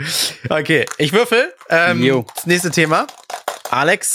[0.48, 1.52] Okay, ich würfel.
[1.68, 2.26] Ähm, jo.
[2.35, 3.06] das nächste Thema.
[3.70, 4.14] Alex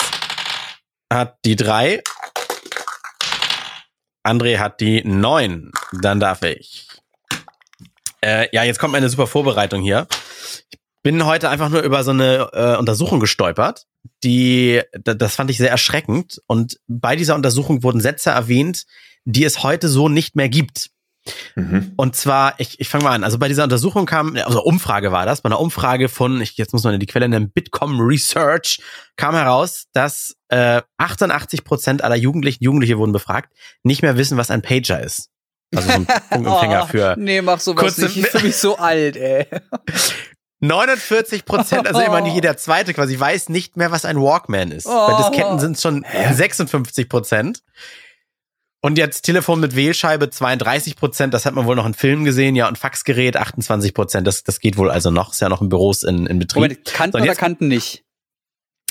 [1.11, 2.03] hat die drei.
[4.23, 5.71] André hat die neun.
[5.93, 6.87] Dann darf ich.
[8.21, 10.07] Äh, ja, jetzt kommt meine super Vorbereitung hier.
[10.71, 13.85] Ich bin heute einfach nur über so eine äh, Untersuchung gestolpert,
[14.23, 16.41] die, das fand ich sehr erschreckend.
[16.47, 18.85] Und bei dieser Untersuchung wurden Sätze erwähnt,
[19.23, 20.89] die es heute so nicht mehr gibt.
[21.53, 21.93] Mhm.
[21.95, 23.23] Und zwar, ich, ich fange mal an.
[23.23, 26.73] Also bei dieser Untersuchung kam, also Umfrage war das, bei einer Umfrage von, ich, jetzt
[26.73, 28.81] muss man die Quelle nennen, Bitkom Research,
[29.15, 34.49] kam heraus, dass äh, 88 Prozent aller Jugendlichen, Jugendliche wurden befragt, nicht mehr wissen, was
[34.49, 35.29] ein Pager ist.
[35.75, 37.15] Also so ein Funkempfänger oh, für.
[37.19, 38.17] Nee, mach sowas kurze, nicht.
[38.17, 39.45] Ich fühle mich so alt, ey.
[40.67, 44.87] 49 Prozent, also immer jeder zweite quasi, weiß nicht mehr, was ein Walkman ist.
[44.87, 45.07] Oh.
[45.07, 46.33] Bei Disketten sind es schon Hä?
[46.33, 47.63] 56 Prozent.
[48.81, 52.55] Und jetzt Telefon mit Wählscheibe 32 Prozent, das hat man wohl noch in Filmen gesehen,
[52.55, 55.69] ja, und Faxgerät 28 Prozent, das, das geht wohl also noch, ist ja noch in
[55.69, 56.61] Büros in, in Betrieb.
[56.61, 58.03] Moment, kannten so, oder kannten nicht?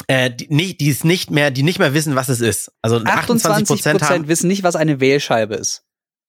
[0.09, 2.73] Äh, die, nicht, die ist nicht mehr, die nicht mehr wissen, was es ist.
[2.83, 5.85] Also 28 Prozent haben, wissen nicht, was eine Wählscheibe ist.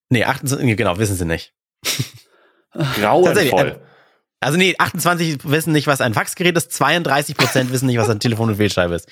[0.09, 1.53] Nee, 28, genau, wissen sie nicht.
[2.71, 3.81] Grauenvoll.
[4.41, 8.19] Also nee, 28 wissen nicht, was ein Faxgerät ist, 32 Prozent wissen nicht, was ein
[8.19, 9.09] Telefon und Wählscheibe ist.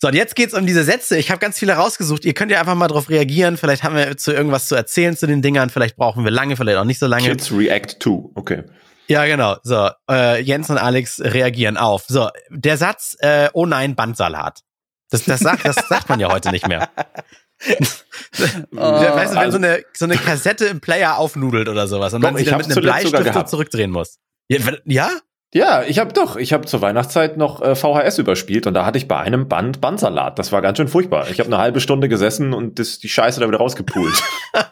[0.00, 1.16] So, und jetzt geht's um diese Sätze.
[1.16, 2.24] Ich habe ganz viele rausgesucht.
[2.24, 3.56] Ihr könnt ja einfach mal drauf reagieren.
[3.56, 5.70] Vielleicht haben wir zu irgendwas zu erzählen zu den Dingern.
[5.70, 7.28] Vielleicht brauchen wir lange, vielleicht auch nicht so lange.
[7.28, 8.64] Kids react to, okay.
[9.06, 9.56] Ja, genau.
[9.62, 12.04] So, äh, Jens und Alex reagieren auf.
[12.08, 14.60] So, der Satz, äh, oh nein, Bandsalat.
[15.10, 16.88] Das, das, sagt, das sagt man ja heute nicht mehr.
[17.68, 22.22] oh, weißt du, wenn so eine, so eine Kassette im Player aufnudelt oder sowas und
[22.22, 24.18] man sie dann mit einem Bleistift zurückdrehen muss.
[24.48, 24.58] Ja?
[24.84, 25.10] ja?
[25.54, 26.34] Ja, ich habe doch.
[26.34, 29.80] Ich habe zur Weihnachtszeit noch äh, VHS überspielt und da hatte ich bei einem Band
[29.80, 30.36] Bandsalat.
[30.36, 31.30] Das war ganz schön furchtbar.
[31.30, 34.20] Ich habe eine halbe Stunde gesessen und das, die Scheiße da wieder rausgepult.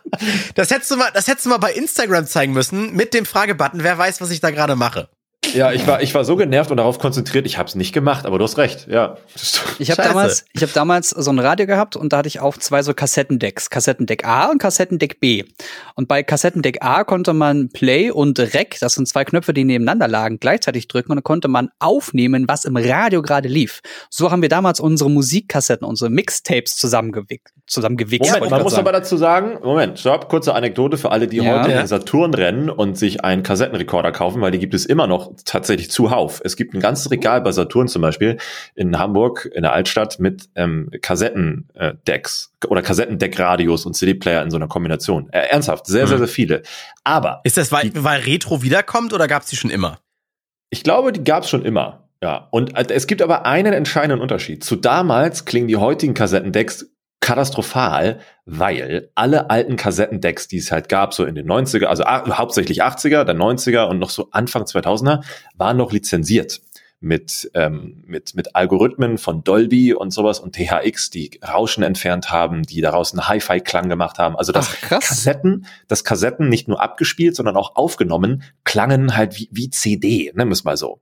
[0.57, 3.85] das hättest du mal, das hättest du mal bei Instagram zeigen müssen mit dem Fragebutton.
[3.85, 5.09] Wer weiß, was ich da gerade mache?
[5.55, 8.27] Ja, ich war, ich war so genervt und darauf konzentriert, ich habe es nicht gemacht,
[8.27, 9.17] aber du hast recht, ja.
[9.79, 12.57] Ich habe damals, ich habe damals so ein Radio gehabt und da hatte ich auch
[12.57, 15.45] zwei so Kassettendecks, Kassettendeck A und Kassettendeck B.
[15.95, 20.09] Und bei Kassettendeck A konnte man Play und Rec, das sind zwei Knöpfe, die nebeneinander
[20.09, 23.81] lagen, gleichzeitig drücken und dann konnte man aufnehmen, was im Radio gerade lief.
[24.11, 28.33] So haben wir damals unsere Musikkassetten, unsere Mixtapes zusammengewickt, zusammengewichst.
[28.33, 28.87] Moment, man muss sagen.
[28.87, 31.61] aber dazu sagen, Moment, stopp, kurze Anekdote für alle, die ja.
[31.61, 35.35] heute in Saturn rennen und sich einen Kassettenrekorder kaufen, weil die gibt es immer noch
[35.45, 36.41] tatsächlich zuhauf.
[36.45, 38.39] Es gibt ein ganzes Regal bei Saturn zum Beispiel
[38.75, 44.69] in Hamburg, in der Altstadt, mit ähm, Kassettendecks oder Kassettendeckradios und CD-Player in so einer
[44.69, 45.29] Kombination.
[45.31, 46.23] Äh, ernsthaft, sehr, sehr, mhm.
[46.23, 46.63] sehr viele.
[47.05, 47.41] Aber.
[47.45, 49.99] Ist das, weil, die, weil Retro wiederkommt oder gab es die schon immer?
[50.71, 52.09] Ich glaube, die gab es schon immer.
[52.23, 54.63] Ja, und äh, es gibt aber einen entscheidenden Unterschied.
[54.63, 56.92] Zu damals klingen die heutigen Kassettendecks
[57.23, 62.83] katastrophal, weil alle alten Kassettendecks, die es halt gab, so in den 90er, also hauptsächlich
[62.83, 65.23] 80er, dann 90er und noch so Anfang 2000er,
[65.57, 66.61] waren noch lizenziert
[67.01, 72.63] mit, ähm, mit, mit Algorithmen von Dolby und sowas und THX, die Rauschen entfernt haben,
[72.65, 74.37] die daraus einen Hi-Fi-Klang gemacht haben.
[74.37, 79.49] Also das Ach, Kassetten, das Kassetten nicht nur abgespielt, sondern auch aufgenommen, klangen halt wie,
[79.53, 81.01] wie CD, ne, müssen wir so.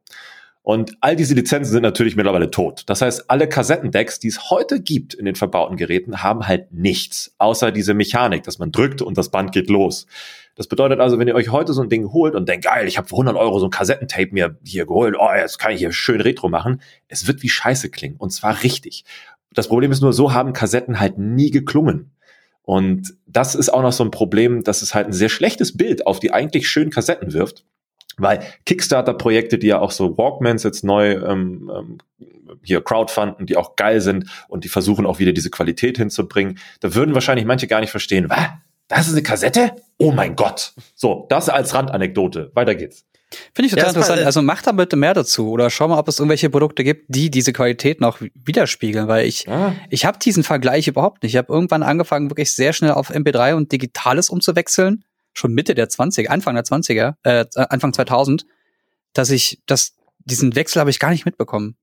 [0.62, 2.82] Und all diese Lizenzen sind natürlich mittlerweile tot.
[2.86, 7.34] Das heißt, alle Kassettendecks, die es heute gibt in den verbauten Geräten, haben halt nichts,
[7.38, 10.06] außer diese Mechanik, dass man drückt und das Band geht los.
[10.56, 12.98] Das bedeutet also, wenn ihr euch heute so ein Ding holt und denkt, geil, ich
[12.98, 15.92] habe für 100 Euro so ein Kassettentape mir hier geholt, oh, jetzt kann ich hier
[15.92, 19.04] schön Retro machen, es wird wie Scheiße klingen und zwar richtig.
[19.52, 22.12] Das Problem ist nur, so haben Kassetten halt nie geklungen.
[22.62, 26.06] Und das ist auch noch so ein Problem, dass es halt ein sehr schlechtes Bild
[26.06, 27.64] auf die eigentlich schönen Kassetten wirft.
[28.20, 31.98] Weil Kickstarter-Projekte, die ja auch so Walkmans jetzt neu ähm, ähm,
[32.62, 36.94] hier crowdfunden, die auch geil sind und die versuchen auch wieder diese Qualität hinzubringen, da
[36.94, 38.38] würden wahrscheinlich manche gar nicht verstehen, was?
[38.88, 39.72] Das ist eine Kassette?
[39.98, 40.72] Oh mein Gott.
[40.96, 42.50] So, das als Randanekdote.
[42.54, 43.04] Weiter geht's.
[43.54, 44.22] Finde ich total ja, interessant.
[44.22, 47.30] Also mach da bitte mehr dazu oder schau mal, ob es irgendwelche Produkte gibt, die
[47.30, 49.74] diese Qualität noch widerspiegeln, weil ich ja.
[49.88, 51.34] ich habe diesen Vergleich überhaupt nicht.
[51.34, 55.88] Ich habe irgendwann angefangen, wirklich sehr schnell auf MP3 und Digitales umzuwechseln schon Mitte der
[55.88, 58.46] 20er, Anfang der 20er, äh, Anfang 2000,
[59.12, 61.76] dass ich, dass diesen Wechsel habe ich gar nicht mitbekommen.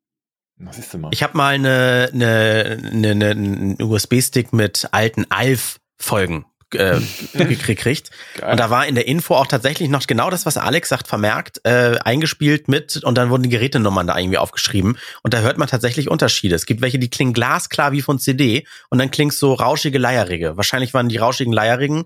[1.12, 7.00] Ich habe mal eine, eine, eine, eine USB-Stick mit alten Alf-Folgen äh,
[7.34, 8.10] gekriegt.
[8.42, 11.62] und da war in der Info auch tatsächlich noch genau das, was Alex sagt, vermerkt,
[11.64, 14.98] äh, eingespielt mit und dann wurden die Gerätenummern da irgendwie aufgeschrieben.
[15.22, 16.56] Und da hört man tatsächlich Unterschiede.
[16.56, 20.58] Es gibt welche, die klingen glasklar wie von CD und dann klingt so rauschige, leierige.
[20.58, 22.06] Wahrscheinlich waren die rauschigen, leierigen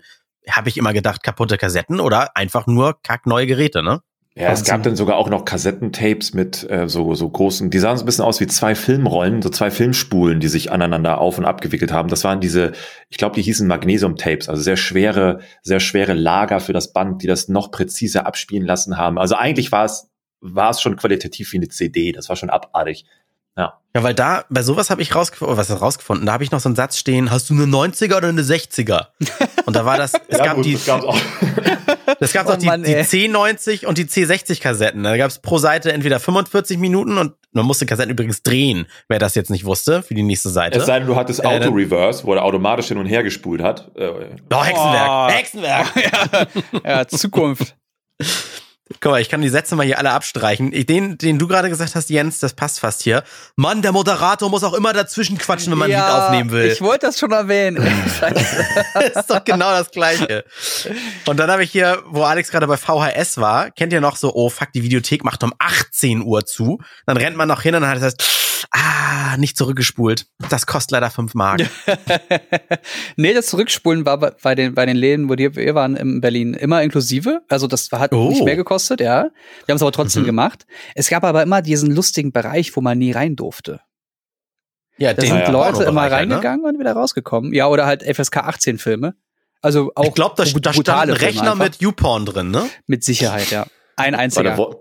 [0.50, 4.02] habe ich immer gedacht, kaputte Kassetten oder einfach nur kackneue Geräte, ne?
[4.34, 7.98] Ja, es gab dann sogar auch noch Kassettentapes mit äh, so, so großen, die sahen
[7.98, 11.44] so ein bisschen aus wie zwei Filmrollen, so zwei Filmspulen, die sich aneinander auf und
[11.44, 12.08] abgewickelt haben.
[12.08, 12.72] Das waren diese,
[13.10, 17.28] ich glaube, die hießen Magnesium-Tapes, also sehr schwere, sehr schwere Lager für das Band, die
[17.28, 19.20] das noch präziser abspielen lassen haben.
[19.20, 23.04] Also eigentlich war es, war es schon qualitativ wie eine CD, das war schon abartig.
[23.58, 23.82] Ja.
[23.94, 26.62] Ja, weil da, bei sowas habe ich rausgefunden, was ist rausgefunden, da habe ich noch
[26.62, 29.08] so einen Satz stehen, hast du eine 90er oder eine 60er?
[29.66, 31.20] Und da war das, es ja, gab gut, die, das gab's auch.
[32.20, 35.02] Es gab oh, auch die, Mann, die C90 und die C60 Kassetten.
[35.02, 39.18] Da gab es pro Seite entweder 45 Minuten und man musste Kassetten übrigens drehen, wer
[39.18, 40.78] das jetzt nicht wusste, für die nächste Seite.
[40.78, 43.92] Es sei denn, du hattest Auto-Reverse, wo er automatisch hin und her gespult hat.
[43.96, 45.30] Oh, Hexenwerk, oh.
[45.30, 45.88] Hexenwerk.
[46.74, 47.76] ja, ja, Zukunft.
[49.00, 50.72] Guck mal, ich kann die Sätze mal hier alle abstreichen.
[50.72, 53.24] Den, den du gerade gesagt hast, Jens, das passt fast hier.
[53.56, 56.72] Mann, der Moderator muss auch immer dazwischen quatschen, wenn man ja, ein Lied aufnehmen will.
[56.72, 57.78] Ich wollte das schon erwähnen.
[58.22, 60.44] das ist doch genau das Gleiche.
[61.26, 64.34] Und dann habe ich hier, wo Alex gerade bei VHS war, kennt ihr noch so,
[64.34, 66.80] oh fuck, die Videothek macht um 18 Uhr zu.
[67.06, 70.28] Dann rennt man noch hin und dann hat es heißt, ah, nicht zurückgespult.
[70.50, 71.62] Das kostet leider 5 Mark.
[73.15, 76.84] nee, das Zurückspulen war bei den, bei den Läden, wo wir waren in Berlin, immer
[76.84, 77.41] inklusive.
[77.50, 78.30] Also das hat oh.
[78.30, 79.30] nicht mehr gekostet gekostet, ja.
[79.65, 80.28] Wir haben es aber trotzdem mhm.
[80.28, 80.65] gemacht.
[80.95, 83.82] Es gab aber immer diesen lustigen Bereich, wo man nie rein durfte.
[84.97, 86.12] Ja, da sind ja, Leute immer ne?
[86.12, 86.69] reingegangen ne?
[86.69, 87.54] und wieder rausgekommen.
[87.54, 89.15] Ja, oder halt FSK 18 Filme.
[89.62, 92.69] Also auch Ich glaube, da, da stand ein Rechner mit YouPorn drin, ne?
[92.88, 93.65] Mit Sicherheit, ja.
[93.95, 94.58] Ein einziger.
[94.58, 94.78] Warte,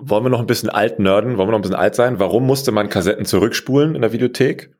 [0.00, 1.36] wollen wir noch ein bisschen alt nerden?
[1.36, 2.18] Wollen wir noch ein bisschen alt sein?
[2.18, 4.74] Warum musste man Kassetten zurückspulen in der Videothek?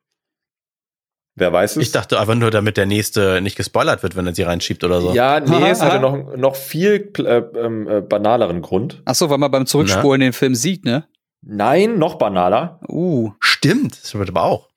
[1.37, 1.83] Wer weiß es?
[1.83, 5.01] Ich dachte einfach nur, damit der nächste nicht gespoilert wird, wenn er sie reinschiebt oder
[5.01, 5.13] so.
[5.13, 9.03] Ja, nee, es hatte noch, noch viel äh, äh, banaleren Grund.
[9.05, 10.27] Ach so, weil man beim Zurückspulen Na?
[10.27, 11.07] den Film sieht, ne?
[11.43, 12.81] Nein, noch banaler.
[12.89, 14.03] Uh, stimmt.
[14.03, 14.69] Das wird aber auch.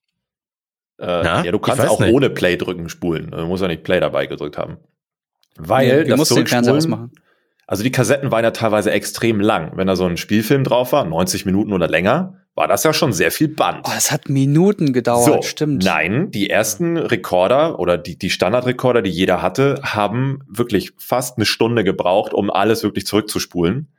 [1.02, 2.14] Äh, ja, du kannst auch nicht.
[2.14, 3.32] ohne Play drücken spulen.
[3.32, 4.78] Du musst ja nicht Play dabei gedrückt haben.
[5.58, 7.12] Weil nee, das musst den Fernseher ausmachen.
[7.68, 9.72] Also die Kassetten waren ja teilweise extrem lang.
[9.76, 13.14] Wenn da so ein Spielfilm drauf war, 90 Minuten oder länger, war das ja schon
[13.14, 13.86] sehr viel Band.
[13.88, 15.84] Oh, das hat Minuten gedauert, so, stimmt.
[15.84, 21.46] Nein, die ersten Rekorder oder die, die Standardrekorder, die jeder hatte, haben wirklich fast eine
[21.46, 23.92] Stunde gebraucht, um alles wirklich zurückzuspulen.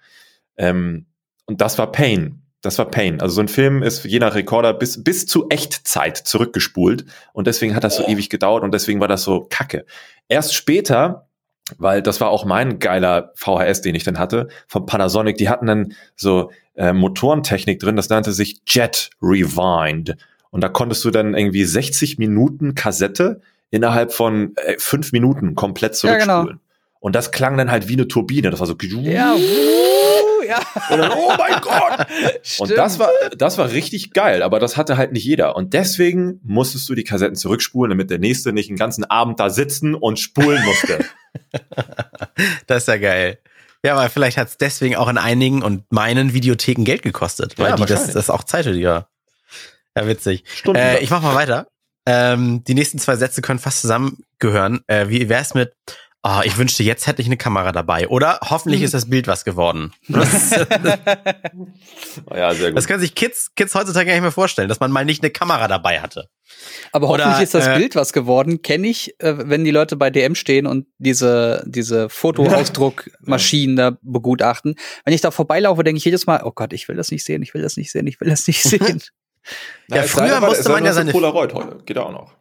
[0.57, 1.07] Ähm,
[1.47, 2.43] und das war Pain.
[2.61, 3.21] Das war Pain.
[3.21, 7.05] Also so ein Film ist je nach Rekorder bis, bis zu Echtzeit zurückgespult.
[7.33, 8.09] Und deswegen hat das so oh.
[8.09, 9.85] ewig gedauert und deswegen war das so kacke.
[10.29, 11.29] Erst später
[11.79, 15.37] weil das war auch mein geiler VHS, den ich dann hatte, von Panasonic.
[15.37, 20.17] Die hatten dann so äh, Motorentechnik drin, das nannte sich Jet Rewind.
[20.51, 25.97] Und da konntest du dann irgendwie 60 Minuten Kassette innerhalb von äh, fünf Minuten komplett
[25.97, 26.29] zurückspulen.
[26.29, 26.59] Ja, genau.
[27.01, 28.51] Und das klang dann halt wie eine Turbine.
[28.51, 28.77] Das war so.
[28.81, 29.35] Ja,
[30.47, 30.59] ja.
[30.91, 32.07] Und dann, oh mein Gott!
[32.43, 32.71] Stimmt.
[32.71, 35.57] Und das war, das war richtig geil, aber das hatte halt nicht jeder.
[35.57, 39.51] Und deswegen musstest du die Kassetten zurückspulen, damit der nächste nicht einen ganzen Abend da
[39.51, 41.05] sitzen und spulen musste.
[42.67, 43.39] das ist ja geil.
[43.85, 47.71] Ja, aber vielleicht hat es deswegen auch in einigen und meinen Videotheken Geld gekostet, weil
[47.71, 49.09] ja, die das, das auch Zeit ja.
[49.97, 50.45] Ja, witzig.
[50.67, 51.69] Äh, ich mach mal weiter.
[52.07, 54.83] Ähm, die nächsten zwei Sätze können fast zusammengehören.
[54.87, 55.75] Äh, wie wär's mit
[56.27, 58.09] Oh, ich wünschte, jetzt hätte ich eine Kamera dabei.
[58.09, 59.93] Oder hoffentlich ist das Bild was geworden.
[60.09, 60.53] Das,
[62.35, 62.79] ja, sehr gut.
[62.79, 65.31] Das können sich Kids, Kids heutzutage gar nicht mehr vorstellen, dass man mal nicht eine
[65.31, 66.31] Kamera dabei hatte.
[66.93, 68.63] Aber Oder, hoffentlich ist das äh, Bild was geworden.
[68.63, 74.77] Kenne ich, äh, wenn die Leute bei DM stehen und diese, diese Fotoausdruckmaschinen da begutachten.
[75.05, 77.43] Wenn ich da vorbeilaufe, denke ich jedes Mal, oh Gott, ich will das nicht sehen,
[77.43, 79.03] ich will das nicht sehen, ich will das nicht sehen.
[79.89, 82.33] ja, früher musste man ja seine Polaroid heute, geht auch noch.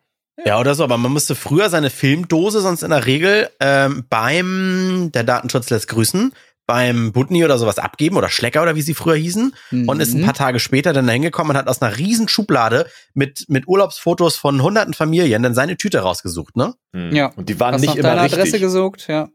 [0.45, 5.11] Ja, oder so, aber man musste früher seine Filmdose sonst in der Regel ähm, beim,
[5.13, 6.33] der Datenschutz lässt grüßen,
[6.65, 9.89] beim Butni oder sowas abgeben oder Schlecker oder wie sie früher hießen mhm.
[9.89, 12.87] und ist ein paar Tage später dann da hingekommen und hat aus einer riesen Schublade
[13.13, 16.73] mit, mit Urlaubsfotos von hunderten Familien dann seine Tüte rausgesucht, ne?
[16.93, 17.11] Mhm.
[17.15, 17.31] Ja.
[17.35, 18.39] Und die waren Hast nicht immer deine richtig.
[18.39, 19.29] Adresse gesucht, ja.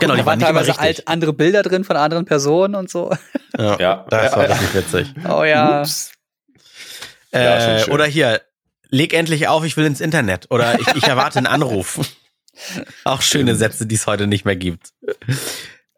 [0.00, 3.12] Genau, die da waren teilweise alt andere Bilder drin von anderen Personen und so.
[3.58, 5.14] Ja, ja das war richtig witzig.
[5.28, 5.80] Oh ja.
[5.80, 6.12] Ups.
[7.32, 8.40] Äh, ja, oder hier,
[8.88, 12.00] leg endlich auf, ich will ins Internet oder ich, ich erwarte einen Anruf.
[13.04, 14.92] Auch schöne Sätze, die es heute nicht mehr gibt.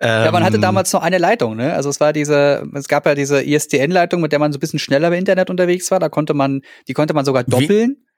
[0.01, 1.75] Ja, man hatte ähm, damals nur eine Leitung, ne?
[1.75, 4.79] Also es war diese, es gab ja diese ISDN-Leitung, mit der man so ein bisschen
[4.79, 5.99] schneller im Internet unterwegs war.
[5.99, 7.97] Da konnte man, die konnte man sogar doppeln.
[7.99, 8.09] Wie?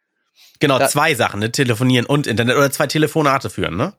[0.59, 1.51] Genau, da, zwei Sachen, ne?
[1.51, 3.95] Telefonieren und Internet oder zwei Telefonate führen, ne?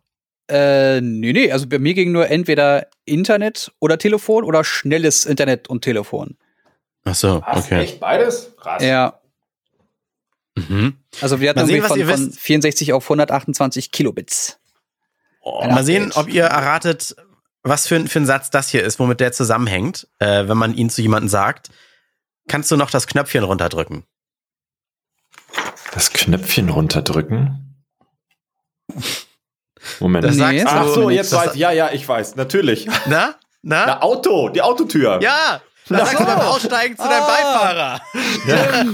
[0.48, 1.52] Äh, nee, nee.
[1.52, 6.38] Also bei mir ging nur entweder Internet oder Telefon oder schnelles Internet und Telefon.
[7.04, 7.82] Ach so, okay.
[7.82, 8.54] echt beides?
[8.58, 8.84] Krass.
[8.84, 9.21] Ja.
[10.56, 10.98] Mhm.
[11.22, 14.60] Also wir hatten sehen, von, von 64 auf 128 Kilobits.
[15.42, 17.16] Oh, mal sehen, ob ihr erratet,
[17.64, 20.90] was für, für ein Satz das hier ist, womit der zusammenhängt, äh, wenn man ihn
[20.90, 21.70] zu jemandem sagt.
[22.48, 24.04] Kannst du noch das Knöpfchen runterdrücken?
[25.94, 27.84] Das Knöpfchen runterdrücken?
[30.00, 30.26] Moment.
[30.26, 31.60] Das nee, Ach so, jetzt weiß ich.
[31.60, 32.36] Ja, ja, ich weiß.
[32.36, 32.88] Natürlich.
[33.08, 33.36] Na?
[33.64, 33.86] Na?
[33.86, 34.50] Na, Auto.
[34.50, 35.20] Die Autotür.
[35.22, 35.62] Ja.
[35.90, 38.02] Da sagst du beim Aussteigen zu deinem Beifahrer.
[38.48, 38.86] Ja.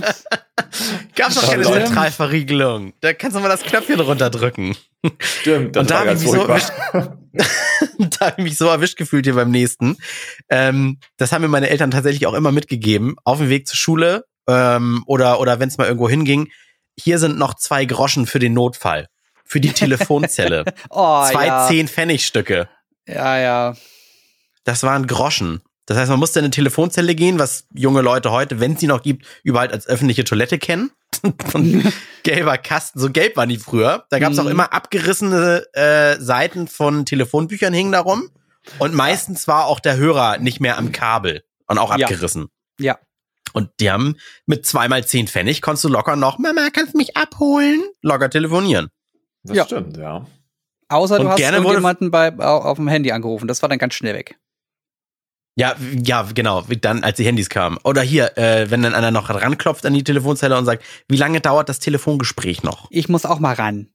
[1.16, 2.94] Gab's doch keine Zentralverriegelung.
[3.02, 4.76] Da kannst du mal das Knöpfchen runterdrücken.
[5.20, 6.72] Stimmt, das Und da habe ich, mich so erwischt,
[8.20, 9.98] da hab ich mich so erwischt gefühlt hier beim nächsten.
[10.50, 13.16] Ähm, das haben mir meine Eltern tatsächlich auch immer mitgegeben.
[13.24, 16.50] Auf dem Weg zur Schule ähm, oder, oder wenn es mal irgendwo hinging.
[17.00, 19.08] Hier sind noch zwei Groschen für den Notfall.
[19.46, 20.66] Für die Telefonzelle.
[20.90, 21.68] oh, zwei ja.
[21.68, 22.68] zehn Pfennigstücke.
[23.08, 23.76] Ja, ja.
[24.64, 25.62] Das waren Groschen.
[25.88, 28.88] Das heißt, man musste in eine Telefonzelle gehen, was junge Leute heute, wenn es sie
[28.88, 30.92] noch gibt, überall als öffentliche Toilette kennen.
[31.48, 31.92] von
[32.24, 34.06] gelber Kasten, so gelb waren die früher.
[34.10, 34.52] Da gab es auch mhm.
[34.52, 38.30] immer abgerissene äh, Seiten von Telefonbüchern hingen darum.
[38.80, 42.50] Und meistens war auch der Hörer nicht mehr am Kabel und auch abgerissen.
[42.80, 42.94] Ja.
[42.94, 43.00] ja.
[43.54, 47.16] Und die haben mit zweimal zehn Pfennig konntest du locker noch, Mama, kannst du mich
[47.16, 47.82] abholen?
[48.02, 48.90] Locker telefonieren.
[49.44, 49.66] Das ja.
[49.66, 50.28] stimmt, ja.
[50.90, 53.48] Außer du und hast jemanden bei, auf dem Handy angerufen.
[53.48, 54.38] Das war dann ganz schnell weg.
[55.58, 57.80] Ja, ja, genau, dann, als die Handys kamen.
[57.84, 61.42] Oder hier, äh, wenn dann einer noch ranklopft an die Telefonzelle und sagt, wie lange
[61.42, 62.88] dauert das Telefongespräch noch?
[62.92, 63.90] Ich muss auch mal ran.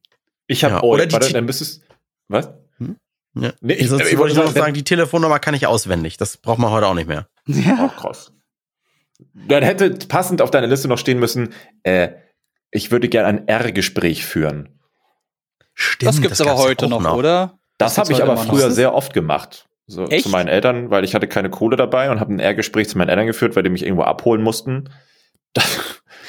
[0.49, 1.83] Ich habe, ja, oh, oder die warte, dann müsstest,
[2.27, 2.51] was?
[2.79, 2.97] Hm?
[3.37, 3.53] Ja.
[3.61, 6.17] Nee, ich, Sonst ich, wollte ich noch sagen, die Telefonnummer kann ich auswendig.
[6.17, 7.29] Das braucht man heute auch nicht mehr.
[7.47, 7.93] Ja.
[7.93, 8.33] Oh, krass.
[9.33, 12.09] Dann hätte passend auf deiner Liste noch stehen müssen, äh,
[12.73, 14.81] ich würde gerne ein R-Gespräch führen.
[15.75, 17.59] Stimmt, das gibt's das aber heute noch, noch, oder?
[17.79, 19.69] Das, das habe ich aber früher sehr oft gemacht.
[19.93, 22.99] So, zu meinen Eltern, weil ich hatte keine Kohle dabei und habe ein R-Gespräch zu
[22.99, 24.91] meinen Eltern geführt, weil die mich irgendwo abholen mussten.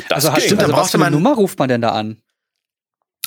[0.10, 2.18] Das, das also, stimmt, also was für eine Nummer ruft man denn da an?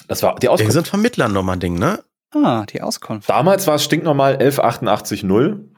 [0.09, 0.69] Das war die Auskunft.
[0.69, 2.03] Die sind Vermittlernummer-Ding, ne?
[2.35, 3.31] Ah, die Auskunft.
[3.31, 5.23] Damals war es stinknormal 11880.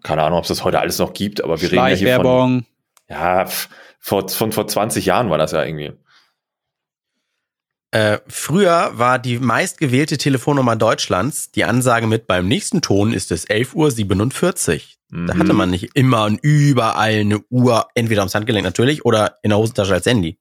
[0.02, 2.64] Keine Ahnung, ob es das heute alles noch gibt, aber wir reden ja hier von.
[3.08, 3.46] Ja,
[3.98, 5.92] vor, von vor 20 Jahren war das ja irgendwie.
[7.90, 13.48] Äh, früher war die meistgewählte Telefonnummer Deutschlands die Ansage mit beim nächsten Ton ist es
[13.48, 14.80] 11.47 Uhr.
[15.10, 15.26] Mhm.
[15.26, 15.58] Da hatte mhm.
[15.58, 19.94] man nicht immer und überall eine Uhr, entweder ums Handgelenk natürlich oder in der Hosentasche
[19.94, 20.38] als Handy.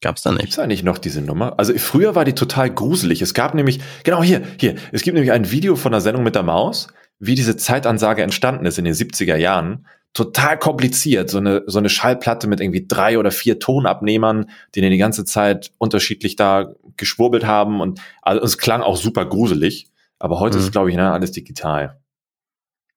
[0.00, 0.40] Gab's da nicht.
[0.40, 1.58] Gibt's eigentlich noch diese Nummer?
[1.58, 3.22] Also früher war die total gruselig.
[3.22, 6.34] Es gab nämlich, genau hier, hier, es gibt nämlich ein Video von der Sendung mit
[6.34, 6.88] der Maus,
[7.22, 11.30] wie diese Zeitansage entstanden ist in den 70er Jahren total kompliziert.
[11.30, 15.24] So eine, so eine Schallplatte mit irgendwie drei oder vier Tonabnehmern, die den die ganze
[15.24, 19.88] Zeit unterschiedlich da geschwurbelt haben und also es klang auch super gruselig.
[20.18, 20.64] Aber heute mhm.
[20.64, 22.00] ist, glaube ich, ne, alles digital.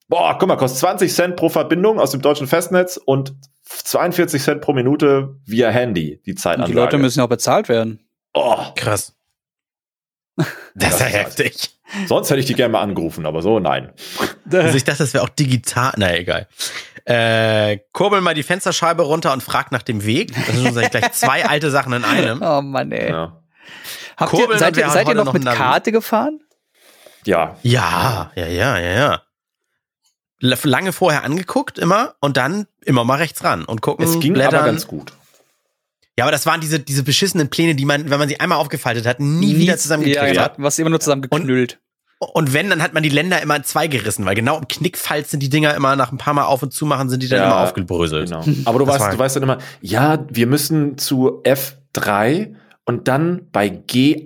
[0.08, 4.62] Boah, guck mal, kostet 20 Cent pro Verbindung aus dem deutschen Festnetz und 42 Cent
[4.62, 6.72] pro Minute via Handy, die Zeitanlage.
[6.72, 8.00] Und die Leute müssen ja auch bezahlt werden.
[8.34, 9.16] Oh, krass.
[10.76, 11.75] Das ist ja heftig.
[12.08, 13.92] Sonst hätte ich die gerne mal angerufen, aber so nein.
[14.52, 15.94] Also ich dachte, das wäre auch digital.
[15.98, 16.48] Na egal.
[17.06, 20.34] Äh, kurbel mal die Fensterscheibe runter und frag nach dem Weg.
[20.34, 22.42] Das sind schon gleich zwei alte Sachen in einem.
[22.42, 23.10] Oh Mann, ey.
[23.10, 23.42] Ja.
[24.18, 26.40] Habt ihr, seid ihr, seid ihr noch, noch mit Karte gefahren?
[27.26, 27.58] Ja.
[27.64, 29.22] Ja, ja, ja, ja, ja.
[30.40, 34.06] Lange vorher angeguckt, immer, und dann immer mal rechts ran und gucken.
[34.06, 34.56] Es ging blättern.
[34.56, 35.14] aber ganz gut.
[36.18, 39.06] Ja, aber das waren diese, diese beschissenen Pläne, die man, wenn man sie einmal aufgefaltet
[39.06, 40.56] hat, nie, nie wieder zusammengekriegt ja, hat.
[40.58, 41.80] Was immer nur zusammengeknüllt.
[42.34, 45.32] Und wenn, dann hat man die Länder immer in zwei gerissen, weil genau im Knickfalz
[45.32, 47.40] sind die Dinger immer nach ein paar Mal auf und zu machen, sind die dann
[47.40, 48.30] ja, immer aufgebröselt.
[48.30, 48.44] Genau.
[48.66, 53.68] Aber du weißt, du weißt dann immer, ja, wir müssen zu F3 und dann bei
[53.68, 54.26] G8.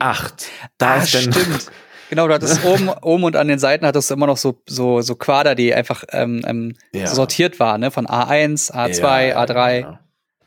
[0.77, 1.71] Da ah, ist dann stimmt.
[2.09, 5.01] Genau, du hattest oben, oben und an den Seiten hattest du immer noch so, so,
[5.01, 7.05] so Quader, die einfach ähm, ähm, ja.
[7.05, 7.91] sortiert waren, ne?
[7.91, 9.81] Von A1, A2, ja, A3.
[9.81, 9.99] Genau.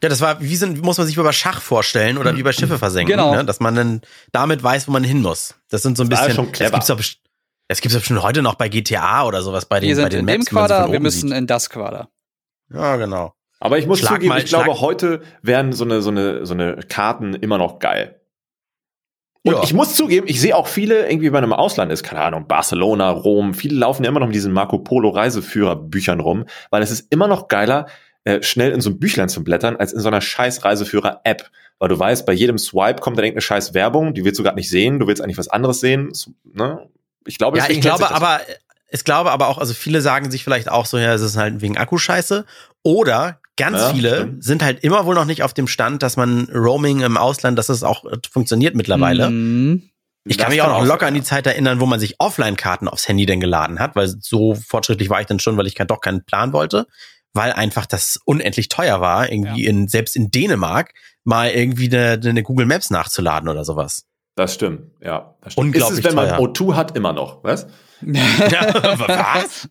[0.02, 2.76] Ja, das war, wie sind, muss man sich über Schach vorstellen oder wie bei Schiffe
[2.78, 3.36] versenken, genau.
[3.36, 3.44] ne?
[3.44, 4.00] dass man dann
[4.32, 5.54] damit weiß, wo man hin muss.
[5.68, 6.76] Das sind so ein das bisschen, schon clever.
[6.76, 7.20] das gibt's doch,
[7.72, 10.08] das gibt's doch schon heute noch bei GTA oder sowas bei den, wir sind bei
[10.10, 11.38] den in Maps, dem Quader, wir müssen sieht.
[11.38, 12.10] in das Quader.
[12.72, 13.34] Ja, genau.
[13.60, 16.52] Aber ich muss schlag zugeben, mal, ich glaube, heute wären so eine, so eine, so
[16.52, 18.20] eine Karten immer noch geil.
[19.44, 19.62] Und ja.
[19.62, 23.10] ich muss zugeben, ich sehe auch viele irgendwie bei einem Ausland ist, keine Ahnung, Barcelona,
[23.10, 27.10] Rom, viele laufen ja immer noch mit diesen Marco Polo Reiseführerbüchern rum, weil es ist
[27.10, 27.86] immer noch geiler,
[28.24, 31.50] äh, schnell in so ein Büchlein zu blättern, als in so einer scheiß Reiseführer-App.
[31.78, 34.56] Weil du weißt, bei jedem Swipe kommt dann irgendeine scheiß Werbung, die willst du gerade
[34.56, 36.12] nicht sehen, du willst eigentlich was anderes sehen.
[36.44, 36.88] Ne?
[37.26, 38.40] Ich glaube, ja, ich glaube aber,
[38.90, 41.60] ich glaube aber auch, also viele sagen sich vielleicht auch so, ja, es ist halt
[41.60, 42.44] wegen Akkuscheiße.
[42.82, 44.44] Oder ganz ja, viele stimmt.
[44.44, 47.68] sind halt immer wohl noch nicht auf dem Stand, dass man Roaming im Ausland, dass
[47.68, 49.30] es auch funktioniert mittlerweile.
[49.30, 49.90] Mhm.
[50.24, 52.86] Ich kann das mich auch noch locker an die Zeit erinnern, wo man sich Offline-Karten
[52.86, 56.00] aufs Handy denn geladen hat, weil so fortschrittlich war ich dann schon, weil ich doch
[56.00, 56.86] keinen Plan wollte
[57.34, 59.70] weil einfach das unendlich teuer war, irgendwie ja.
[59.70, 60.92] in, selbst in Dänemark
[61.24, 64.04] mal irgendwie eine, eine Google Maps nachzuladen oder sowas.
[64.34, 65.34] Das stimmt, ja.
[65.42, 65.66] Das stimmt.
[65.66, 67.66] Unglaublich ist es, wenn man O2 hat, immer noch, was?
[68.00, 69.68] ja, was?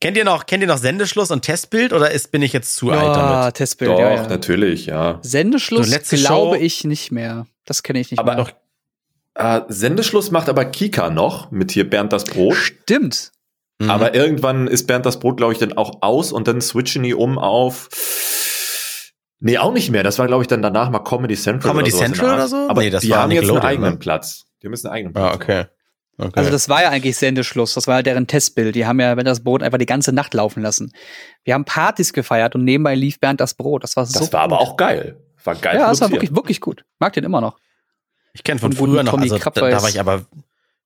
[0.00, 2.90] Kennt ihr noch, kennt ihr noch Sendeschluss und Testbild oder ist, bin ich jetzt zu
[2.90, 3.54] ja, alt damit?
[3.54, 4.26] Testbild, Doch, ja, ja.
[4.26, 5.18] natürlich, ja.
[5.22, 7.46] Sendeschluss so, glaube Show, ich nicht mehr.
[7.66, 8.44] Das kenne ich nicht aber mehr.
[8.44, 8.50] Noch,
[9.34, 12.56] äh, Sendeschluss macht aber Kika noch mit hier Bernd das Brot.
[12.56, 13.32] Stimmt.
[13.78, 13.90] Mhm.
[13.90, 17.14] Aber irgendwann ist Bernd das Brot, glaube ich, dann auch aus und dann switchen die
[17.14, 17.88] um auf.
[19.40, 20.02] Nee, auch nicht mehr.
[20.02, 21.72] Das war, glaube ich, dann danach mal Comedy Central.
[21.72, 22.68] Comedy oder Central oder so?
[22.68, 23.98] Aber nee, das die haben jetzt einen eigenen ne?
[23.98, 24.44] Platz.
[24.62, 25.32] Die haben jetzt einen eigenen Platz.
[25.32, 25.64] Ah, okay.
[26.18, 26.32] okay.
[26.34, 27.72] Also das war ja eigentlich Sendeschluss.
[27.72, 28.74] Das war ja deren Testbild.
[28.74, 30.92] Die haben ja Bernd das Brot einfach die ganze Nacht laufen lassen.
[31.44, 33.82] Wir haben Partys gefeiert und nebenbei lief Bernd das Brot.
[33.82, 34.52] Das war so Das war gut.
[34.52, 35.18] aber auch geil.
[35.42, 35.76] War geil.
[35.76, 36.84] Ja, das war wirklich, wirklich gut.
[36.98, 37.56] Mag den immer noch.
[38.34, 40.26] Ich kenne von früher noch, also da, da war ich aber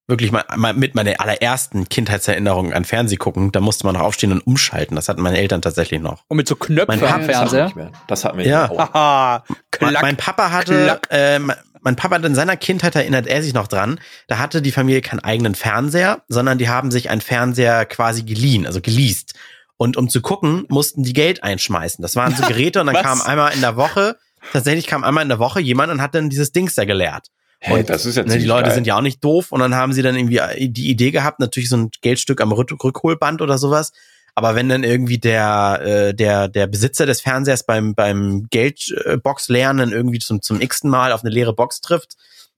[0.07, 4.31] wirklich mal, mal mit meiner allerersten Kindheitserinnerung an Fernseh gucken, da musste man noch aufstehen
[4.31, 4.95] und umschalten.
[4.95, 6.23] Das hatten meine Eltern tatsächlich noch.
[6.27, 7.91] Und mit so Knöpfen mein am Fernseher?
[8.07, 8.69] Das hatten wir ja.
[8.69, 9.43] Auch.
[9.71, 13.67] Klack, mein Papa hatte, äh, mein Papa hat in seiner Kindheit erinnert er sich noch
[13.67, 18.23] dran, da hatte die Familie keinen eigenen Fernseher, sondern die haben sich einen Fernseher quasi
[18.23, 19.33] geliehen, also geleast.
[19.77, 22.01] Und um zu gucken, mussten die Geld einschmeißen.
[22.01, 24.17] Das waren so Geräte und dann kam einmal in der Woche,
[24.53, 27.29] tatsächlich kam einmal in der Woche jemand und hat dann dieses Dings da geleert.
[27.59, 28.75] Hey, und, das ist ja ne, Die Leute geil.
[28.75, 31.69] sind ja auch nicht doof und dann haben sie dann irgendwie die Idee gehabt, natürlich
[31.69, 33.91] so ein Geldstück am Rückholband oder sowas.
[34.35, 39.77] Aber wenn dann irgendwie der, äh, der, der Besitzer des Fernsehers beim, beim Geldbox leeren
[39.77, 42.15] dann irgendwie zum, zum x-ten Mal auf eine leere Box trifft,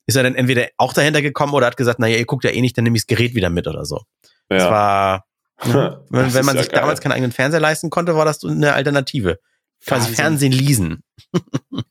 [0.07, 2.61] ist er dann entweder auch dahinter gekommen oder hat gesagt, naja, ihr guckt ja eh
[2.61, 4.01] nicht, dann nehme ich das Gerät wieder mit oder so.
[4.49, 4.57] Ja.
[4.57, 5.25] Das war,
[5.65, 8.43] ja, wenn, das wenn man sich ja damals keinen eigenen Fernseher leisten konnte, war das
[8.43, 9.39] eine Alternative.
[9.85, 11.03] Quasi Fernsehen leasen.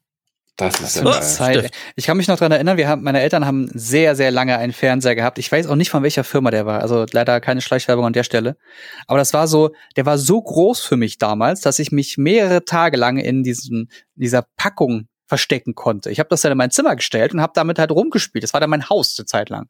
[0.56, 1.70] Das ist ja Zeit.
[1.96, 4.72] Ich kann mich noch dran erinnern, wir haben, meine Eltern haben sehr, sehr lange einen
[4.72, 5.38] Fernseher gehabt.
[5.38, 6.80] Ich weiß auch nicht, von welcher Firma der war.
[6.80, 8.56] Also leider keine Schleichwerbung an der Stelle.
[9.06, 12.64] Aber das war so, der war so groß für mich damals, dass ich mich mehrere
[12.64, 16.10] Tage lang in diesem, dieser Packung verstecken konnte.
[16.10, 18.42] Ich habe das dann in mein Zimmer gestellt und habe damit halt rumgespielt.
[18.42, 19.68] Das war dann mein Haus eine Zeit lang.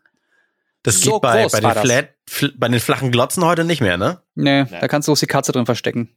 [0.85, 3.97] Das so geht bei, bei, den Flat, fl bei den flachen Glotzen heute nicht mehr,
[3.97, 4.21] ne?
[4.37, 4.79] Nee, nee.
[4.81, 6.11] da kannst du auch die Katze drin verstecken.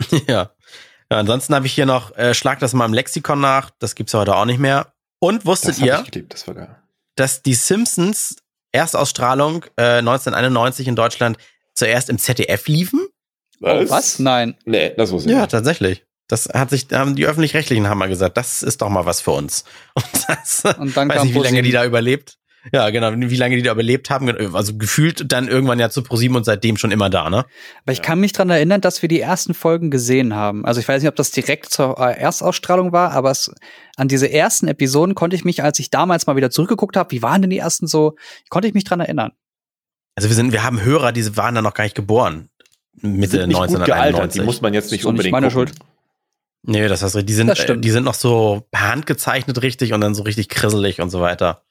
[0.26, 0.50] ja.
[1.10, 4.12] Ja, ansonsten habe ich hier noch, äh, schlag das mal im Lexikon nach, das gibt's
[4.12, 4.92] ja heute auch nicht mehr.
[5.20, 6.46] Und wusstet das ihr, geliebt, das
[7.16, 8.36] dass die Simpsons
[8.72, 11.38] Erstausstrahlung äh, 1991 in Deutschland
[11.74, 13.08] zuerst im ZDF liefen?
[13.60, 13.88] Was?
[13.88, 14.18] Oh, was?
[14.18, 14.56] Nein.
[14.64, 15.50] Nee, das wusste ich Ja, nicht.
[15.50, 16.04] tatsächlich.
[16.28, 19.30] Das hat sich, haben die öffentlich-rechtlichen haben mal gesagt, das ist doch mal was für
[19.30, 19.64] uns.
[19.94, 22.38] Und, das, Und dann weiß ich, wie lange die da überlebt.
[22.72, 26.36] Ja, genau, wie lange die da überlebt haben, also gefühlt dann irgendwann ja zu ProSieben
[26.36, 27.44] und seitdem schon immer da, ne?
[27.82, 28.04] Aber ich ja.
[28.04, 30.66] kann mich dran erinnern, dass wir die ersten Folgen gesehen haben.
[30.66, 33.54] Also ich weiß nicht, ob das direkt zur äh, Erstausstrahlung war, aber es,
[33.96, 37.22] an diese ersten Episoden konnte ich mich, als ich damals mal wieder zurückgeguckt habe, wie
[37.22, 38.16] waren denn die ersten so,
[38.48, 39.32] konnte ich mich dran erinnern.
[40.16, 42.48] Also wir sind, wir haben Hörer, die waren da noch gar nicht geboren.
[43.00, 44.40] Mitte 1991.
[44.40, 45.68] Die muss man jetzt nicht unbedingt nicht meine gucken.
[45.68, 45.78] Schuld.
[46.64, 50.14] Nee, das heißt, die sind, die sind noch so per Hand gezeichnet richtig und dann
[50.14, 51.62] so richtig krisselig und so weiter.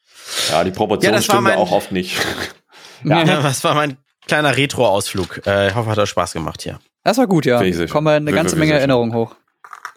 [0.51, 2.17] Ja, die Proportionen ja, stimmen mein, auch oft nicht.
[3.03, 3.97] ja, das war mein
[4.27, 5.45] kleiner Retro-Ausflug.
[5.45, 6.79] Äh, ich hoffe, hat euch Spaß gemacht hier.
[7.03, 7.61] Das war gut, ja.
[7.87, 9.35] Kommen eine ganze Menge Erinnerungen hoch.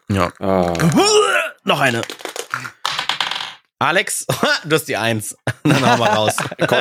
[0.09, 0.33] Ja.
[0.39, 0.73] Ah.
[1.65, 2.03] Noch eine.
[3.83, 4.27] Alex,
[4.65, 5.37] du hast die Eins.
[5.63, 6.37] Dann hau mal raus.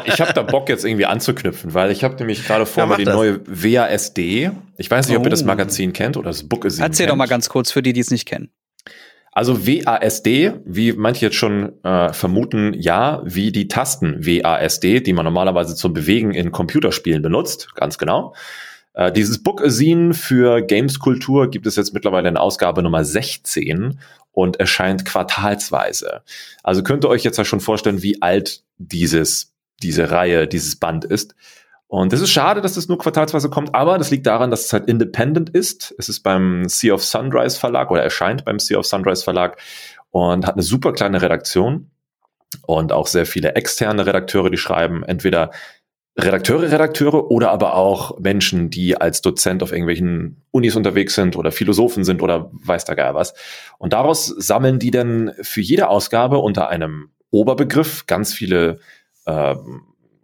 [0.05, 2.97] ich habe da Bock jetzt irgendwie anzuknüpfen, weil ich habe nämlich gerade vor ja, mir
[2.97, 3.15] die das.
[3.15, 4.51] neue WASD.
[4.77, 5.27] Ich weiß nicht, ob oh.
[5.27, 5.45] ihr das oh.
[5.45, 7.11] Magazin kennt oder das Bookazine Erzähl kennt.
[7.11, 8.51] doch mal ganz kurz für die, die es nicht kennen.
[9.31, 15.25] Also WASD, wie manche jetzt schon äh, vermuten, ja, wie die Tasten WASD, die man
[15.25, 18.33] normalerweise zum Bewegen in Computerspielen benutzt, ganz genau.
[18.93, 23.99] Äh, dieses Bookazine für Gameskultur gibt es jetzt mittlerweile in Ausgabe Nummer 16
[24.31, 26.21] und erscheint quartalsweise.
[26.63, 31.05] Also könnt ihr euch jetzt ja schon vorstellen, wie alt dieses, diese Reihe, dieses Band
[31.05, 31.35] ist.
[31.89, 34.73] Und es ist schade, dass es nur quartalsweise kommt, aber das liegt daran, dass es
[34.73, 35.95] halt independent ist.
[35.97, 39.57] Es ist beim Sea of Sunrise Verlag oder erscheint beim Sea of Sunrise Verlag
[40.11, 41.89] und hat eine super kleine Redaktion
[42.67, 45.49] und auch sehr viele externe Redakteure, die schreiben entweder
[46.15, 51.51] Redakteure, Redakteure oder aber auch Menschen, die als Dozent auf irgendwelchen Unis unterwegs sind oder
[51.51, 53.33] Philosophen sind oder weiß da gar was.
[53.79, 58.79] Und daraus sammeln die dann für jede Ausgabe unter einem Oberbegriff ganz viele
[59.25, 59.81] ähm,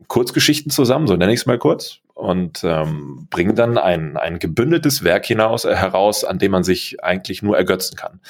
[0.07, 5.03] Kurzgeschichten zusammen, so nenne ich es mal kurz, und ähm, bringen dann ein, ein gebündeltes
[5.03, 8.21] Werk hinaus, äh, heraus, an dem man sich eigentlich nur ergötzen kann.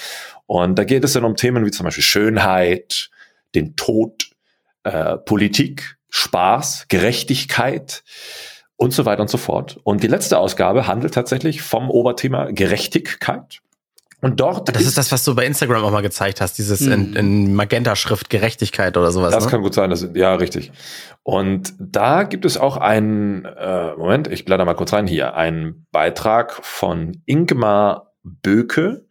[0.47, 3.09] Und da geht es dann um Themen wie zum Beispiel Schönheit,
[3.53, 4.32] den Tod,
[4.84, 8.03] äh, Politik, Spaß, Gerechtigkeit
[8.78, 9.80] und so weiter und so fort.
[9.84, 13.61] Und die letzte Ausgabe handelt tatsächlich vom Oberthema Gerechtigkeit.
[14.26, 14.67] Und dort.
[14.69, 17.15] Das ist, ist, das, was du bei Instagram auch mal gezeigt hast, dieses in, hm.
[17.15, 19.32] in Magenta-Schrift Gerechtigkeit oder sowas.
[19.32, 19.51] Das ne?
[19.51, 20.71] kann gut sein, das, ja, richtig.
[21.21, 25.86] Und da gibt es auch einen, äh, Moment, ich blätter mal kurz rein hier, einen
[25.91, 29.05] Beitrag von Ingmar Böke.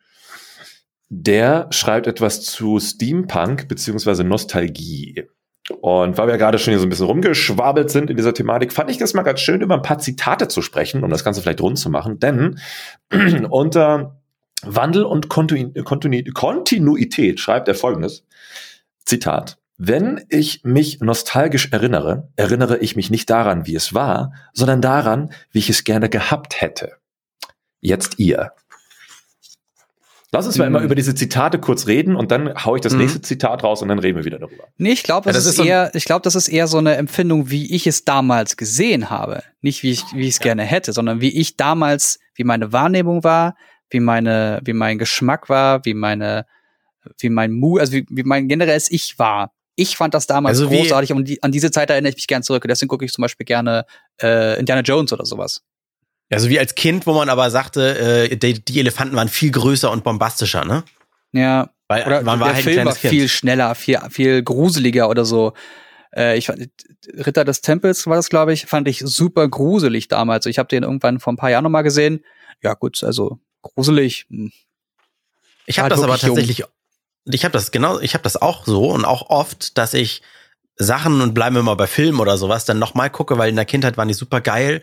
[1.11, 5.29] Der schreibt etwas zu Steampunk beziehungsweise Nostalgie.
[5.81, 8.91] Und weil wir gerade schon hier so ein bisschen rumgeschwabelt sind in dieser Thematik, fand
[8.91, 11.61] ich das mal ganz schön, über ein paar Zitate zu sprechen, um das Ganze vielleicht
[11.61, 12.19] rund zu machen.
[12.19, 12.59] Denn
[13.49, 14.24] unter
[14.67, 18.25] Wandel und Kontinuität schreibt er folgendes.
[19.05, 19.59] Zitat.
[19.77, 25.33] Wenn ich mich nostalgisch erinnere, erinnere ich mich nicht daran, wie es war, sondern daran,
[25.51, 26.93] wie ich es gerne gehabt hätte.
[27.81, 28.53] Jetzt ihr.
[30.35, 30.87] Lass uns mal immer mhm.
[30.87, 33.01] über diese Zitate kurz reden und dann hau ich das mhm.
[33.01, 34.65] nächste Zitat raus und dann reden wir wieder darüber.
[34.79, 36.79] Nee, ich glaube, das, ja, das, ist, ist eher, ich glaube, das ist eher so
[36.79, 39.45] eine Empfindung, wie ich es damals gesehen habe.
[39.61, 40.45] Nicht wie ich, wie ich es ja.
[40.45, 43.55] gerne hätte, sondern wie ich damals, wie meine Wahrnehmung war,
[43.91, 46.47] wie meine, wie mein Geschmack war, wie meine,
[47.19, 49.53] wie mein Mu, also wie, wie mein generelles Ich war.
[49.77, 52.43] Ich fand das damals also großartig und die, an diese Zeit erinnere ich mich gern
[52.43, 52.65] zurück.
[52.69, 53.87] Deswegen gucke ich zum Beispiel gerne
[54.23, 55.63] äh, Indiana Jones oder sowas.
[56.31, 59.91] Also wie als Kind, wo man aber sagte, äh, die, die Elefanten waren viel größer
[59.91, 60.85] und bombastischer, ne?
[61.33, 61.71] Ja.
[61.89, 65.53] Weil oder man war der halt Film war viel schneller, viel, viel gruseliger oder so.
[66.17, 66.71] Äh, ich fand,
[67.13, 70.47] Ritter des Tempels war das, glaube ich, fand ich super gruselig damals.
[70.47, 72.25] Ich habe den irgendwann vor ein paar Jahren noch mal gesehen.
[72.63, 74.27] Ja gut, also gruselig.
[75.67, 76.69] Ich habe das aber tatsächlich, jung.
[77.25, 80.23] ich habe das genau, ich habe das auch so und auch oft, dass ich
[80.77, 83.65] Sachen und bleiben wir mal bei Filmen oder sowas, dann nochmal gucke, weil in der
[83.65, 84.83] Kindheit waren die super geil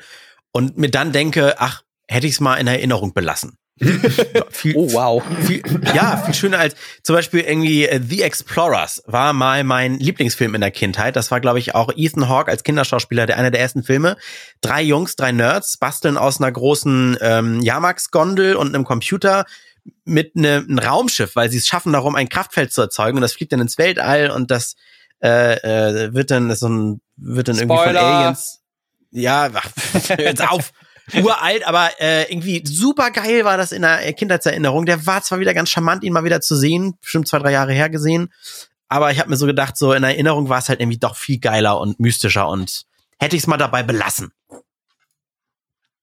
[0.52, 3.58] und mir dann denke, ach, hätte ich es mal in Erinnerung belassen.
[4.52, 5.24] viel, oh wow.
[5.46, 5.62] Viel,
[5.94, 10.62] ja, viel schöner als zum Beispiel irgendwie äh, The Explorers war mal mein Lieblingsfilm in
[10.62, 11.16] der Kindheit.
[11.16, 14.18] Das war, glaube ich, auch Ethan Hawke als Kinderschauspieler, der einer der ersten Filme.
[14.62, 19.46] Drei Jungs, drei Nerds basteln aus einer großen ähm, Jamax-Gondel und einem Computer
[20.06, 23.34] mit einem ne, Raumschiff, weil sie es schaffen darum, ein Kraftfeld zu erzeugen und das
[23.34, 24.76] fliegt dann ins Weltall und das
[25.24, 27.86] äh, äh, wird dann so ein wird dann Spoiler.
[27.86, 28.60] irgendwie von Aliens
[29.12, 29.50] ja
[30.18, 30.72] jetzt auf
[31.14, 34.86] uralt, aber äh, irgendwie super geil war das in der Kindheitserinnerung.
[34.86, 37.74] Der war zwar wieder ganz charmant, ihn mal wieder zu sehen, bestimmt zwei drei Jahre
[37.74, 38.32] her gesehen,
[38.88, 41.40] aber ich habe mir so gedacht, so in Erinnerung war es halt irgendwie doch viel
[41.40, 42.84] geiler und mystischer und
[43.20, 44.32] hätte ich es mal dabei belassen.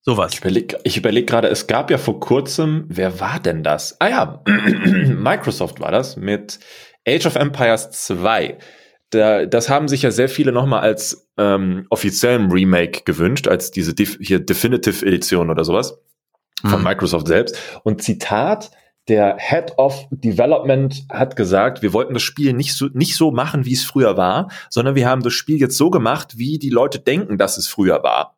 [0.01, 0.33] Sowas.
[0.33, 4.01] Ich überlege ich überleg gerade, es gab ja vor kurzem, wer war denn das?
[4.01, 6.61] Ah ja, Microsoft war das mit
[7.07, 8.57] Age of Empires 2.
[9.11, 13.95] Da, das haben sich ja sehr viele nochmal als ähm, offiziellen Remake gewünscht, als diese
[13.95, 15.99] Def hier Definitive Edition oder sowas
[16.63, 16.85] von mhm.
[16.85, 17.57] Microsoft selbst.
[17.85, 18.71] Und Zitat,
[19.09, 23.65] der Head of Development hat gesagt, wir wollten das Spiel nicht so, nicht so machen,
[23.65, 26.99] wie es früher war, sondern wir haben das Spiel jetzt so gemacht, wie die Leute
[26.99, 28.37] denken, dass es früher war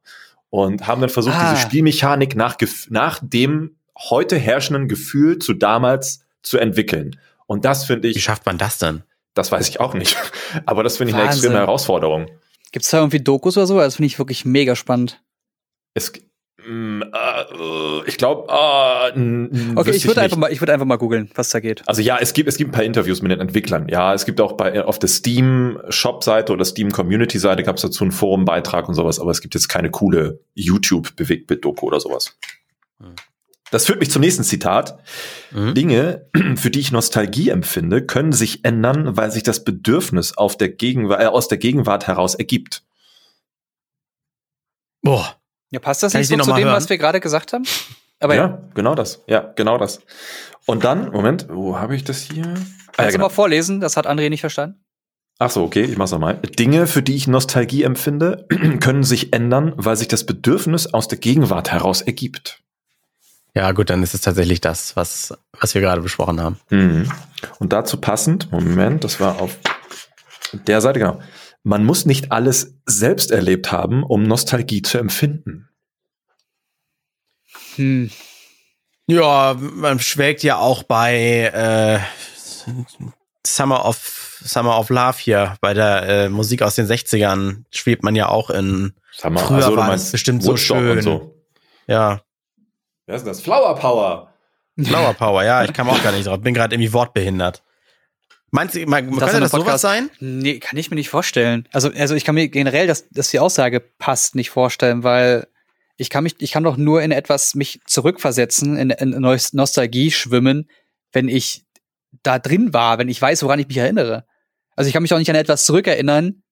[0.50, 1.52] und haben dann versucht, ah.
[1.52, 2.56] diese Spielmechanik nach,
[2.90, 7.18] nach dem heute herrschenden Gefühl zu damals zu entwickeln.
[7.46, 8.16] Und das finde ich.
[8.16, 9.04] Wie schafft man das dann?
[9.34, 10.16] Das weiß ich auch nicht.
[10.66, 12.26] Aber das finde ich eine extreme Herausforderung.
[12.72, 13.78] Gibt es da irgendwie Dokus oder so?
[13.78, 15.22] Das finde ich wirklich mega spannend.
[15.94, 16.12] Es,
[16.66, 21.30] Mm, äh, ich glaube, äh, okay, ich würde einfach mal, ich würde einfach mal googeln,
[21.34, 21.82] was da geht.
[21.86, 23.88] Also ja, es gibt, es gibt ein paar Interviews mit den Entwicklern.
[23.88, 28.04] Ja, es gibt auch bei auf der Steam Shop-Seite oder Steam Community-Seite gab es dazu
[28.04, 32.36] einen Forum-Beitrag und sowas, aber es gibt jetzt keine coole YouTube-Bewegtbild-Doku oder sowas.
[33.00, 33.14] Hm.
[33.70, 34.98] Das führt mich zum nächsten Zitat.
[35.52, 35.74] Mhm.
[35.74, 40.68] Dinge, für die ich Nostalgie empfinde, können sich ändern, weil sich das Bedürfnis auf der
[40.68, 42.82] Gegenwart, äh, aus der Gegenwart heraus ergibt.
[45.02, 45.36] Boah.
[45.70, 46.74] Ja, passt das Kann nicht so zu dem, hören?
[46.74, 47.64] was wir gerade gesagt haben?
[48.18, 49.22] Aber ja, ja, genau das.
[49.28, 50.00] Ja, genau das.
[50.66, 52.42] Und dann, Moment, wo habe ich das hier?
[52.42, 53.12] Kannst ah, ja, genau.
[53.12, 53.80] du mal vorlesen?
[53.80, 54.84] Das hat André nicht verstanden.
[55.38, 56.36] Ach so, okay, ich mach's nochmal.
[56.36, 58.46] Dinge, für die ich Nostalgie empfinde,
[58.80, 62.62] können sich ändern, weil sich das Bedürfnis aus der Gegenwart heraus ergibt.
[63.54, 66.60] Ja, gut, dann ist es tatsächlich das, was, was wir gerade besprochen haben.
[66.70, 67.10] Mhm.
[67.58, 69.58] Und dazu passend, Moment, das war auf
[70.52, 71.20] der Seite, genau
[71.62, 75.68] man muss nicht alles selbst erlebt haben, um Nostalgie zu empfinden.
[77.76, 78.10] Hm.
[79.06, 81.98] Ja, man schwelgt ja auch bei äh,
[83.46, 88.16] Summer of Summer of Love hier, bei der äh, Musik aus den 60ern schwebt man
[88.16, 91.02] ja auch in Summer, früher also, war es bestimmt Woodstock so schön.
[91.02, 91.44] So.
[91.86, 92.22] Ja.
[93.10, 93.40] Wer ist das?
[93.40, 94.32] Flower Power.
[94.80, 96.40] Flower Power, ja, ich kam auch gar nicht drauf.
[96.40, 97.60] Bin gerade irgendwie wortbehindert.
[98.52, 100.10] Meinst du, man, das könnte das sowas sein?
[100.20, 101.68] Nee, kann ich mir nicht vorstellen.
[101.72, 105.48] Also, also ich kann mir generell, dass, dass die Aussage passt, nicht vorstellen, weil
[105.96, 110.70] ich kann mich, ich kann doch nur in etwas mich zurückversetzen, in, in Nostalgie schwimmen,
[111.10, 111.64] wenn ich
[112.22, 114.24] da drin war, wenn ich weiß, woran ich mich erinnere.
[114.76, 116.44] Also ich kann mich doch nicht an etwas zurückerinnern,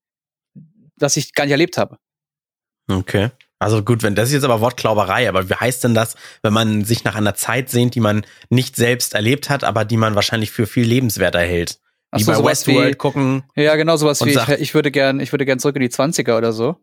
[0.96, 1.98] das ich gar nicht erlebt habe.
[2.88, 3.30] Okay.
[3.58, 6.84] Also gut, wenn das ist jetzt aber Wortklauberei, aber wie heißt denn das, wenn man
[6.84, 10.52] sich nach einer Zeit sehnt, die man nicht selbst erlebt hat, aber die man wahrscheinlich
[10.52, 11.80] für viel lebenswerter hält?
[12.12, 13.42] Wie so, bei Westworld wie, gucken.
[13.54, 16.38] Ja, genau, sowas wie, ich, ich, würde gern, ich würde gern zurück in die 20er
[16.38, 16.76] oder so.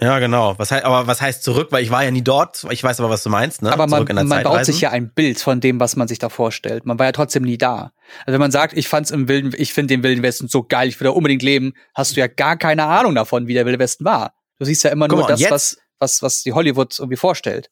[0.00, 0.54] Ja, genau.
[0.58, 1.68] Was heißt, aber was heißt zurück?
[1.70, 2.66] Weil ich war ja nie dort.
[2.70, 3.72] Ich weiß aber, was du meinst, ne?
[3.72, 6.84] Aber man, man baut sich ja ein Bild von dem, was man sich da vorstellt.
[6.84, 7.92] Man war ja trotzdem nie da.
[8.20, 10.88] Also wenn man sagt, ich fand's im Wilden, ich finde den Wilden Westen so geil,
[10.88, 13.78] ich will da unbedingt leben, hast du ja gar keine Ahnung davon, wie der Wilde
[13.78, 14.34] Westen war.
[14.58, 17.70] Du siehst ja immer Guck nur mal, das, was, was, was die Hollywood irgendwie vorstellt.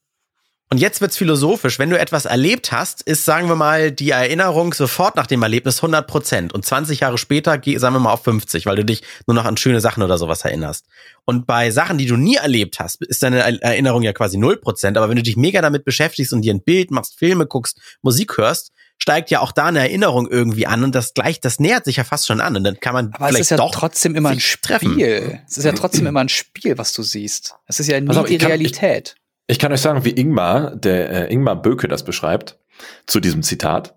[0.72, 1.78] Und jetzt wird's philosophisch.
[1.78, 5.76] Wenn du etwas erlebt hast, ist, sagen wir mal, die Erinnerung sofort nach dem Erlebnis
[5.76, 6.54] 100 Prozent.
[6.54, 9.58] Und 20 Jahre später, sagen wir mal, auf 50, weil du dich nur noch an
[9.58, 10.86] schöne Sachen oder sowas erinnerst.
[11.26, 14.96] Und bei Sachen, die du nie erlebt hast, ist deine Erinnerung ja quasi 0 Prozent.
[14.96, 18.38] Aber wenn du dich mega damit beschäftigst und dir ein Bild machst, Filme guckst, Musik
[18.38, 18.72] hörst,
[19.02, 22.04] steigt ja auch da eine Erinnerung irgendwie an und das gleich, das nähert sich ja
[22.04, 24.28] fast schon an und dann kann man Aber vielleicht es ist ja doch trotzdem immer
[24.28, 24.62] ein Spiel.
[24.62, 25.00] Treffen.
[25.44, 27.56] Es ist ja trotzdem immer ein Spiel, was du siehst.
[27.66, 29.16] Es ist ja nie also, die Realität.
[29.48, 32.60] Ich kann euch sagen, wie Ingmar, der äh, Ingmar Böke das beschreibt,
[33.08, 33.96] zu diesem Zitat.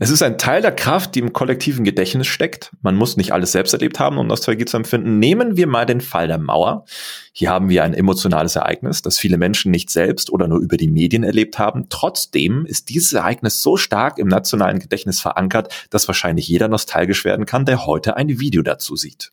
[0.00, 2.72] Es ist ein Teil der Kraft, die im kollektiven Gedächtnis steckt.
[2.82, 5.18] Man muss nicht alles selbst erlebt haben, um Nostalgie zu empfinden.
[5.18, 6.84] Nehmen wir mal den Fall der Mauer.
[7.32, 10.88] Hier haben wir ein emotionales Ereignis, das viele Menschen nicht selbst oder nur über die
[10.88, 11.88] Medien erlebt haben.
[11.88, 17.46] Trotzdem ist dieses Ereignis so stark im nationalen Gedächtnis verankert, dass wahrscheinlich jeder nostalgisch werden
[17.46, 19.32] kann, der heute ein Video dazu sieht.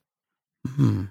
[0.76, 1.10] Hm.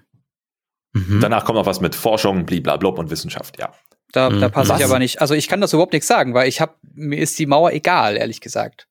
[0.93, 1.19] Mhm.
[1.21, 3.73] Danach kommt noch was mit Forschung, blablabla und Wissenschaft, ja.
[4.11, 4.51] Da, da mhm.
[4.51, 5.21] passe ich aber nicht.
[5.21, 8.17] Also ich kann das überhaupt nichts sagen, weil ich habe mir ist die Mauer egal,
[8.17, 8.87] ehrlich gesagt.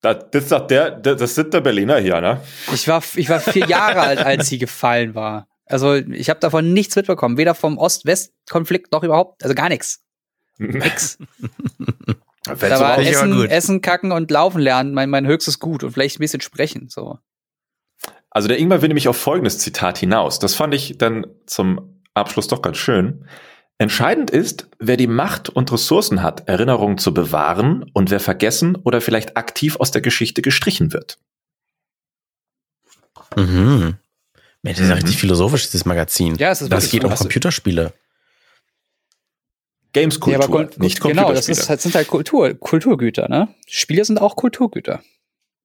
[0.00, 2.40] Das, das ist doch der, das sind der Berliner hier, ne?
[2.72, 5.46] Ich war, ich war vier Jahre alt, als sie gefallen war.
[5.66, 10.02] Also ich habe davon nichts mitbekommen, weder vom Ost-West-Konflikt noch überhaupt, also gar nichts.
[10.58, 11.18] Nix.
[12.44, 16.20] da war Essen, Essen, Kacken und Laufen lernen mein, mein höchstes Gut und vielleicht ein
[16.20, 16.88] bisschen sprechen.
[16.88, 17.18] So.
[18.30, 20.38] Also der Ingmar will nämlich auf folgendes Zitat hinaus.
[20.38, 23.26] Das fand ich dann zum Abschluss doch ganz schön.
[23.80, 29.00] Entscheidend ist, wer die Macht und Ressourcen hat, Erinnerungen zu bewahren und wer vergessen oder
[29.00, 31.16] vielleicht aktiv aus der Geschichte gestrichen wird.
[33.36, 33.94] Mhm.
[34.62, 36.34] Das ist ja richtig philosophisch, dieses Magazin.
[36.36, 37.14] Ja, es ist Das geht um.
[37.14, 37.94] Computerspiele.
[39.94, 41.58] Gameskultur, Ja, aber nicht genau, das Computerspiele.
[41.58, 43.48] ist, halt- sind halt Kultur, Kulturgüter, ne?
[43.66, 45.02] Spiele sind auch Kulturgüter.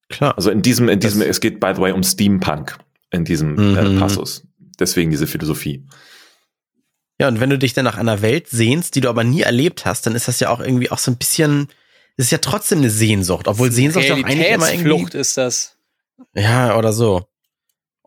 [0.08, 0.38] Klar.
[0.38, 2.78] Also in diesem, in diesem, Das- es geht by the way um Steampunk
[3.12, 3.98] in diesem Mhm.
[3.98, 4.44] äh, Passus.
[4.80, 5.84] Deswegen diese Philosophie.
[7.20, 9.86] Ja, und wenn du dich dann nach einer Welt sehnst, die du aber nie erlebt
[9.86, 11.70] hast, dann ist das ja auch irgendwie auch so ein bisschen,
[12.18, 15.78] ist ja trotzdem eine Sehnsucht, obwohl Sehnsucht doch eigentlich immer irgendwie, Realitätsflucht ist das.
[16.34, 17.26] ja, oder so.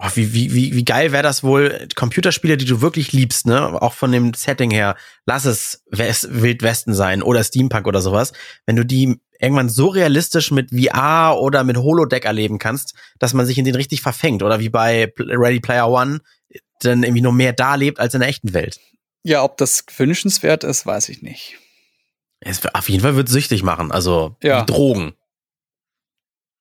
[0.00, 3.82] Oh, wie, wie, wie, wie geil wäre das wohl, Computerspiele, die du wirklich liebst, ne,
[3.82, 4.94] auch von dem Setting her,
[5.26, 8.32] lass es West, Wildwesten sein oder Steampunk oder sowas,
[8.64, 13.46] wenn du die irgendwann so realistisch mit VR oder mit Holodeck erleben kannst, dass man
[13.46, 16.20] sich in den richtig verfängt oder wie bei Ready Player One
[16.80, 18.78] dann irgendwie nur mehr da lebt als in der echten Welt.
[19.22, 21.56] Ja, ob das wünschenswert ist, weiß ich nicht.
[22.40, 24.62] Es, auf jeden Fall wird süchtig machen, also Ja.
[24.62, 25.14] wie Drogen.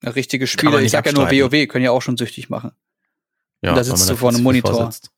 [0.03, 1.51] Richtige man Spiele, ich sag ja nur abstreiten.
[1.51, 2.71] WoW, können ja auch schon süchtig machen.
[3.61, 4.73] Ja, Und da sitzt du vor einem Monitor.
[4.73, 5.11] vorsitzt.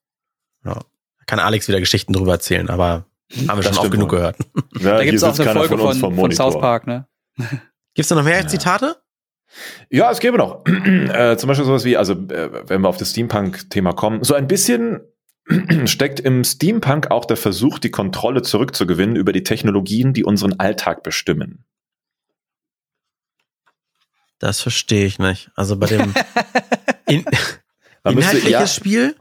[0.66, 0.76] Ja.
[0.76, 0.84] Da
[1.26, 3.06] Kann Alex wieder Geschichten drüber erzählen, aber
[3.48, 4.38] haben wir Das schon oft genug gehört.
[4.80, 6.60] Ja, Da gibt's hier auch eine Folge von, vom von South.
[6.60, 7.08] Park, ne?
[7.94, 8.48] Gibt's da noch mehr Ja.
[8.48, 9.02] Zitate?
[9.90, 10.64] Ja, es gäbe noch.
[10.66, 14.48] äh, zum Beispiel sowas wie, also äh, wenn wir auf das Steampunk-Thema kommen, so ein
[14.48, 15.02] bisschen
[15.86, 21.04] steckt im Steampunk auch der Versuch, die Kontrolle zurückzugewinnen über die Technologien, die unseren Alltag
[21.04, 21.66] bestimmen.
[24.40, 25.52] Das verstehe ich nicht.
[25.56, 26.14] Also bei dem
[27.08, 27.26] in,
[28.04, 29.16] Man müsste, inhaltliches ja, Spiel?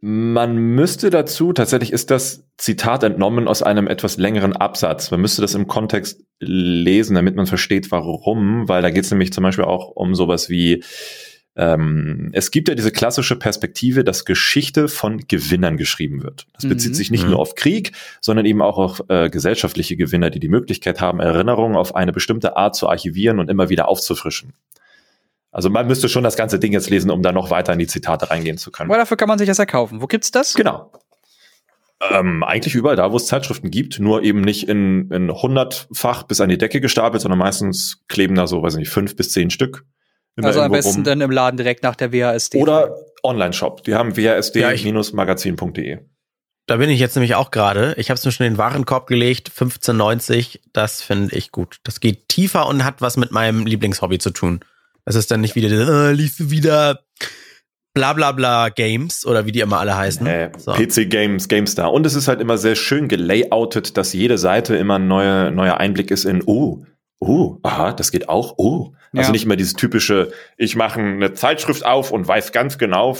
[0.00, 5.10] man müsste dazu, tatsächlich ist das Zitat entnommen aus einem etwas längeren Absatz.
[5.10, 9.32] Man müsste das im Kontext lesen, damit man versteht, warum, weil da geht es nämlich
[9.32, 10.84] zum Beispiel auch um sowas wie,
[11.56, 16.46] ähm, es gibt ja diese klassische Perspektive, dass Geschichte von Gewinnern geschrieben wird.
[16.54, 16.94] Das bezieht Mhm.
[16.94, 17.30] sich nicht Mhm.
[17.30, 21.76] nur auf Krieg, sondern eben auch auf äh, gesellschaftliche Gewinner, die die Möglichkeit haben, Erinnerungen
[21.76, 24.52] auf eine bestimmte Art zu archivieren und immer wieder aufzufrischen.
[25.52, 27.86] Also man müsste schon das ganze Ding jetzt lesen, um da noch weiter in die
[27.86, 28.90] Zitate reingehen zu können.
[28.90, 30.02] Aber dafür kann man sich das ja kaufen.
[30.02, 30.54] Wo gibt's das?
[30.54, 30.90] Genau.
[32.10, 36.40] Ähm, eigentlich überall da, wo es Zeitschriften gibt, nur eben nicht in, in hundertfach bis
[36.40, 39.50] an die Decke gestapelt, sondern meistens kleben da so, weiß ich nicht, fünf bis zehn
[39.50, 39.84] Stück.
[40.36, 41.04] Immer Also am besten rum.
[41.04, 42.56] dann im Laden direkt nach der WASD.
[42.56, 43.84] Oder Online-Shop.
[43.84, 44.52] Die haben Ja, ich-
[44.84, 45.98] wsd-magazin.de.
[46.66, 47.94] Da bin ich jetzt nämlich auch gerade.
[47.98, 50.60] Ich habe es mir schon in den Warenkorb gelegt, 15,90.
[50.72, 51.78] Das finde ich gut.
[51.84, 54.60] Das geht tiefer und hat was mit meinem Lieblingshobby zu tun.
[55.04, 57.00] Das ist dann nicht wieder, äh, liest du wieder
[57.92, 60.26] bla bla bla Games oder wie die immer alle heißen.
[60.26, 60.72] Äh, So.
[60.72, 61.92] PC Games, GameStar.
[61.92, 65.76] Und es ist halt immer sehr schön gelayoutet, dass jede Seite immer ein neuer, neuer
[65.76, 66.84] Einblick ist in, oh,
[67.26, 68.92] oh, aha, das geht auch, oh.
[69.16, 69.32] Also Ja.
[69.32, 73.16] nicht immer dieses typische, ich mache eine Zeitschrift auf und weiß ganz genau,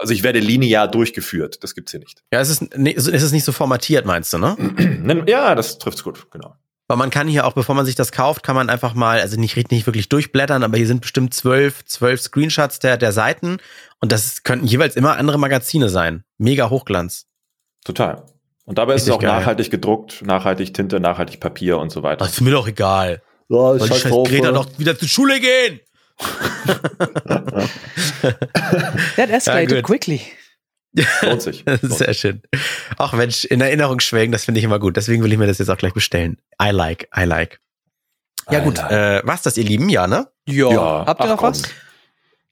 [0.00, 1.62] also ich werde linear durchgeführt.
[1.64, 2.22] Das gibt's hier nicht.
[2.32, 5.24] Ja, es ist, nee, es ist nicht so formatiert, meinst du, ne?
[5.26, 6.54] Ja, das trifft's gut, genau.
[6.88, 9.40] Weil man kann hier auch, bevor man sich das kauft, kann man einfach mal, also
[9.40, 13.56] nicht, nicht wirklich durchblättern, aber hier sind bestimmt zwölf, zwölf Screenshots der, der Seiten
[14.00, 16.24] und das könnten jeweils immer andere Magazine sein.
[16.36, 17.24] Mega Hochglanz.
[17.84, 18.24] Total.
[18.66, 19.40] Und dabei ist es Richtig auch geil.
[19.40, 22.24] nachhaltig gedruckt, nachhaltig Tinte, nachhaltig Papier und so weiter.
[22.24, 23.22] Das ist mir doch egal.
[23.52, 25.80] Ja, Soll die scheiß Greta doch wieder zur Schule gehen?
[29.16, 29.84] That escalated gut.
[29.84, 30.20] quickly.
[31.22, 31.64] Lohnt sich.
[31.82, 32.42] Sehr schön.
[32.98, 34.96] Ach Mensch, in Erinnerung schwelgen, das finde ich immer gut.
[34.96, 36.38] Deswegen will ich mir das jetzt auch gleich bestellen.
[36.62, 37.60] I like, I like.
[38.50, 39.18] Ja gut, Alter.
[39.18, 39.88] äh, was das, ihr Lieben?
[39.88, 40.28] Ja, ne?
[40.46, 40.70] Ja.
[40.70, 41.50] Ja, Habt ihr ach noch komm.
[41.50, 41.62] was?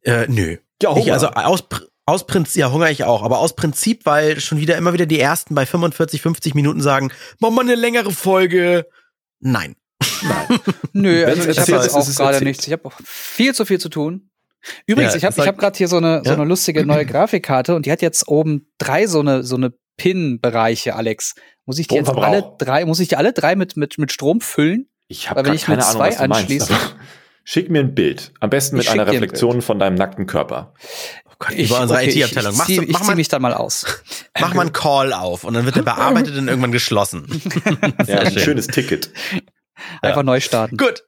[0.02, 0.56] Äh, nö.
[0.82, 1.12] Ja, Ich, Hunger.
[1.12, 1.64] also aus,
[2.06, 5.20] aus Prinzip, ja, Hunger ich auch, aber aus Prinzip, weil schon wieder immer wieder die
[5.20, 8.86] ersten bei 45, 50 Minuten sagen, mach mal eine längere Folge.
[9.40, 9.74] Nein.
[10.92, 12.66] Nö, Wenn's also ich habe jetzt auch gerade nichts.
[12.66, 14.30] Ich habe auch viel zu viel zu tun.
[14.86, 16.36] Übrigens, Ja, ich habe ich hab gerade hier so eine, so Ja?
[16.36, 20.94] eine lustige neue Grafikkarte und die hat jetzt oben drei so eine, so eine Pin-Bereiche,
[20.96, 21.34] Alex.
[21.66, 24.40] Muss ich die jetzt alle drei, muss ich die alle drei mit, mit, mit Strom
[24.40, 24.88] füllen?
[25.08, 26.50] Ich habe ich keine Ahnung, zwei was du meinst.
[26.50, 26.80] anschließe- aber
[27.44, 28.32] Schick mir ein Bild.
[28.40, 30.74] Am besten mit Ich einer dir ein Reflexion von deinem nackten Körper.
[31.26, 32.52] Oh Gott, über unsere okay, IT-Abteilung.
[32.52, 33.86] Ich, Mach, ich, zieh, ich mach, mal, mich dann mal aus.
[34.40, 37.26] mach mal einen Call auf und dann wird der bearbeitet und irgendwann geschlossen.
[38.06, 38.42] Ja, ein schön.
[38.42, 39.10] schönes Ticket.
[40.02, 40.76] Einfach neu starten.
[40.76, 41.04] Gut.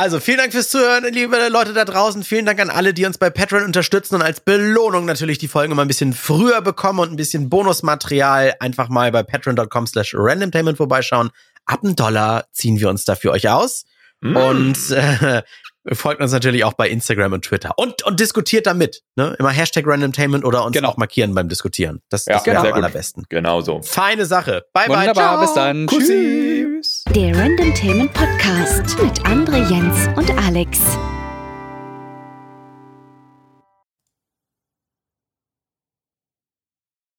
[0.00, 2.22] Also vielen Dank fürs Zuhören, liebe Leute da draußen.
[2.22, 5.72] Vielen Dank an alle, die uns bei Patreon unterstützen und als Belohnung natürlich die Folgen
[5.72, 8.54] immer ein bisschen früher bekommen und ein bisschen Bonusmaterial.
[8.60, 11.30] Einfach mal bei patreon.com slash randomtainment vorbeischauen.
[11.66, 13.86] Ab einen Dollar ziehen wir uns da für euch aus.
[14.20, 14.36] Mm.
[14.36, 15.42] Und äh,
[15.92, 17.72] folgt uns natürlich auch bei Instagram und Twitter.
[17.76, 19.02] Und, und diskutiert damit.
[19.16, 19.34] Ne?
[19.40, 20.90] Immer Hashtag randomtainment oder uns Genau.
[20.90, 22.02] auch markieren beim Diskutieren.
[22.08, 23.24] Das, Ja, das wäre sehr am allerbesten.
[23.28, 23.82] Genau so.
[23.82, 24.64] Feine Sache.
[24.72, 24.96] Bye, bye.
[24.98, 25.40] Wunderbar, Ciao.
[25.40, 25.86] bis dann.
[25.86, 26.06] Kussi.
[26.06, 26.67] Tschüss.
[27.14, 30.78] Der Randomtainment Podcast mit André, Jens und Alex.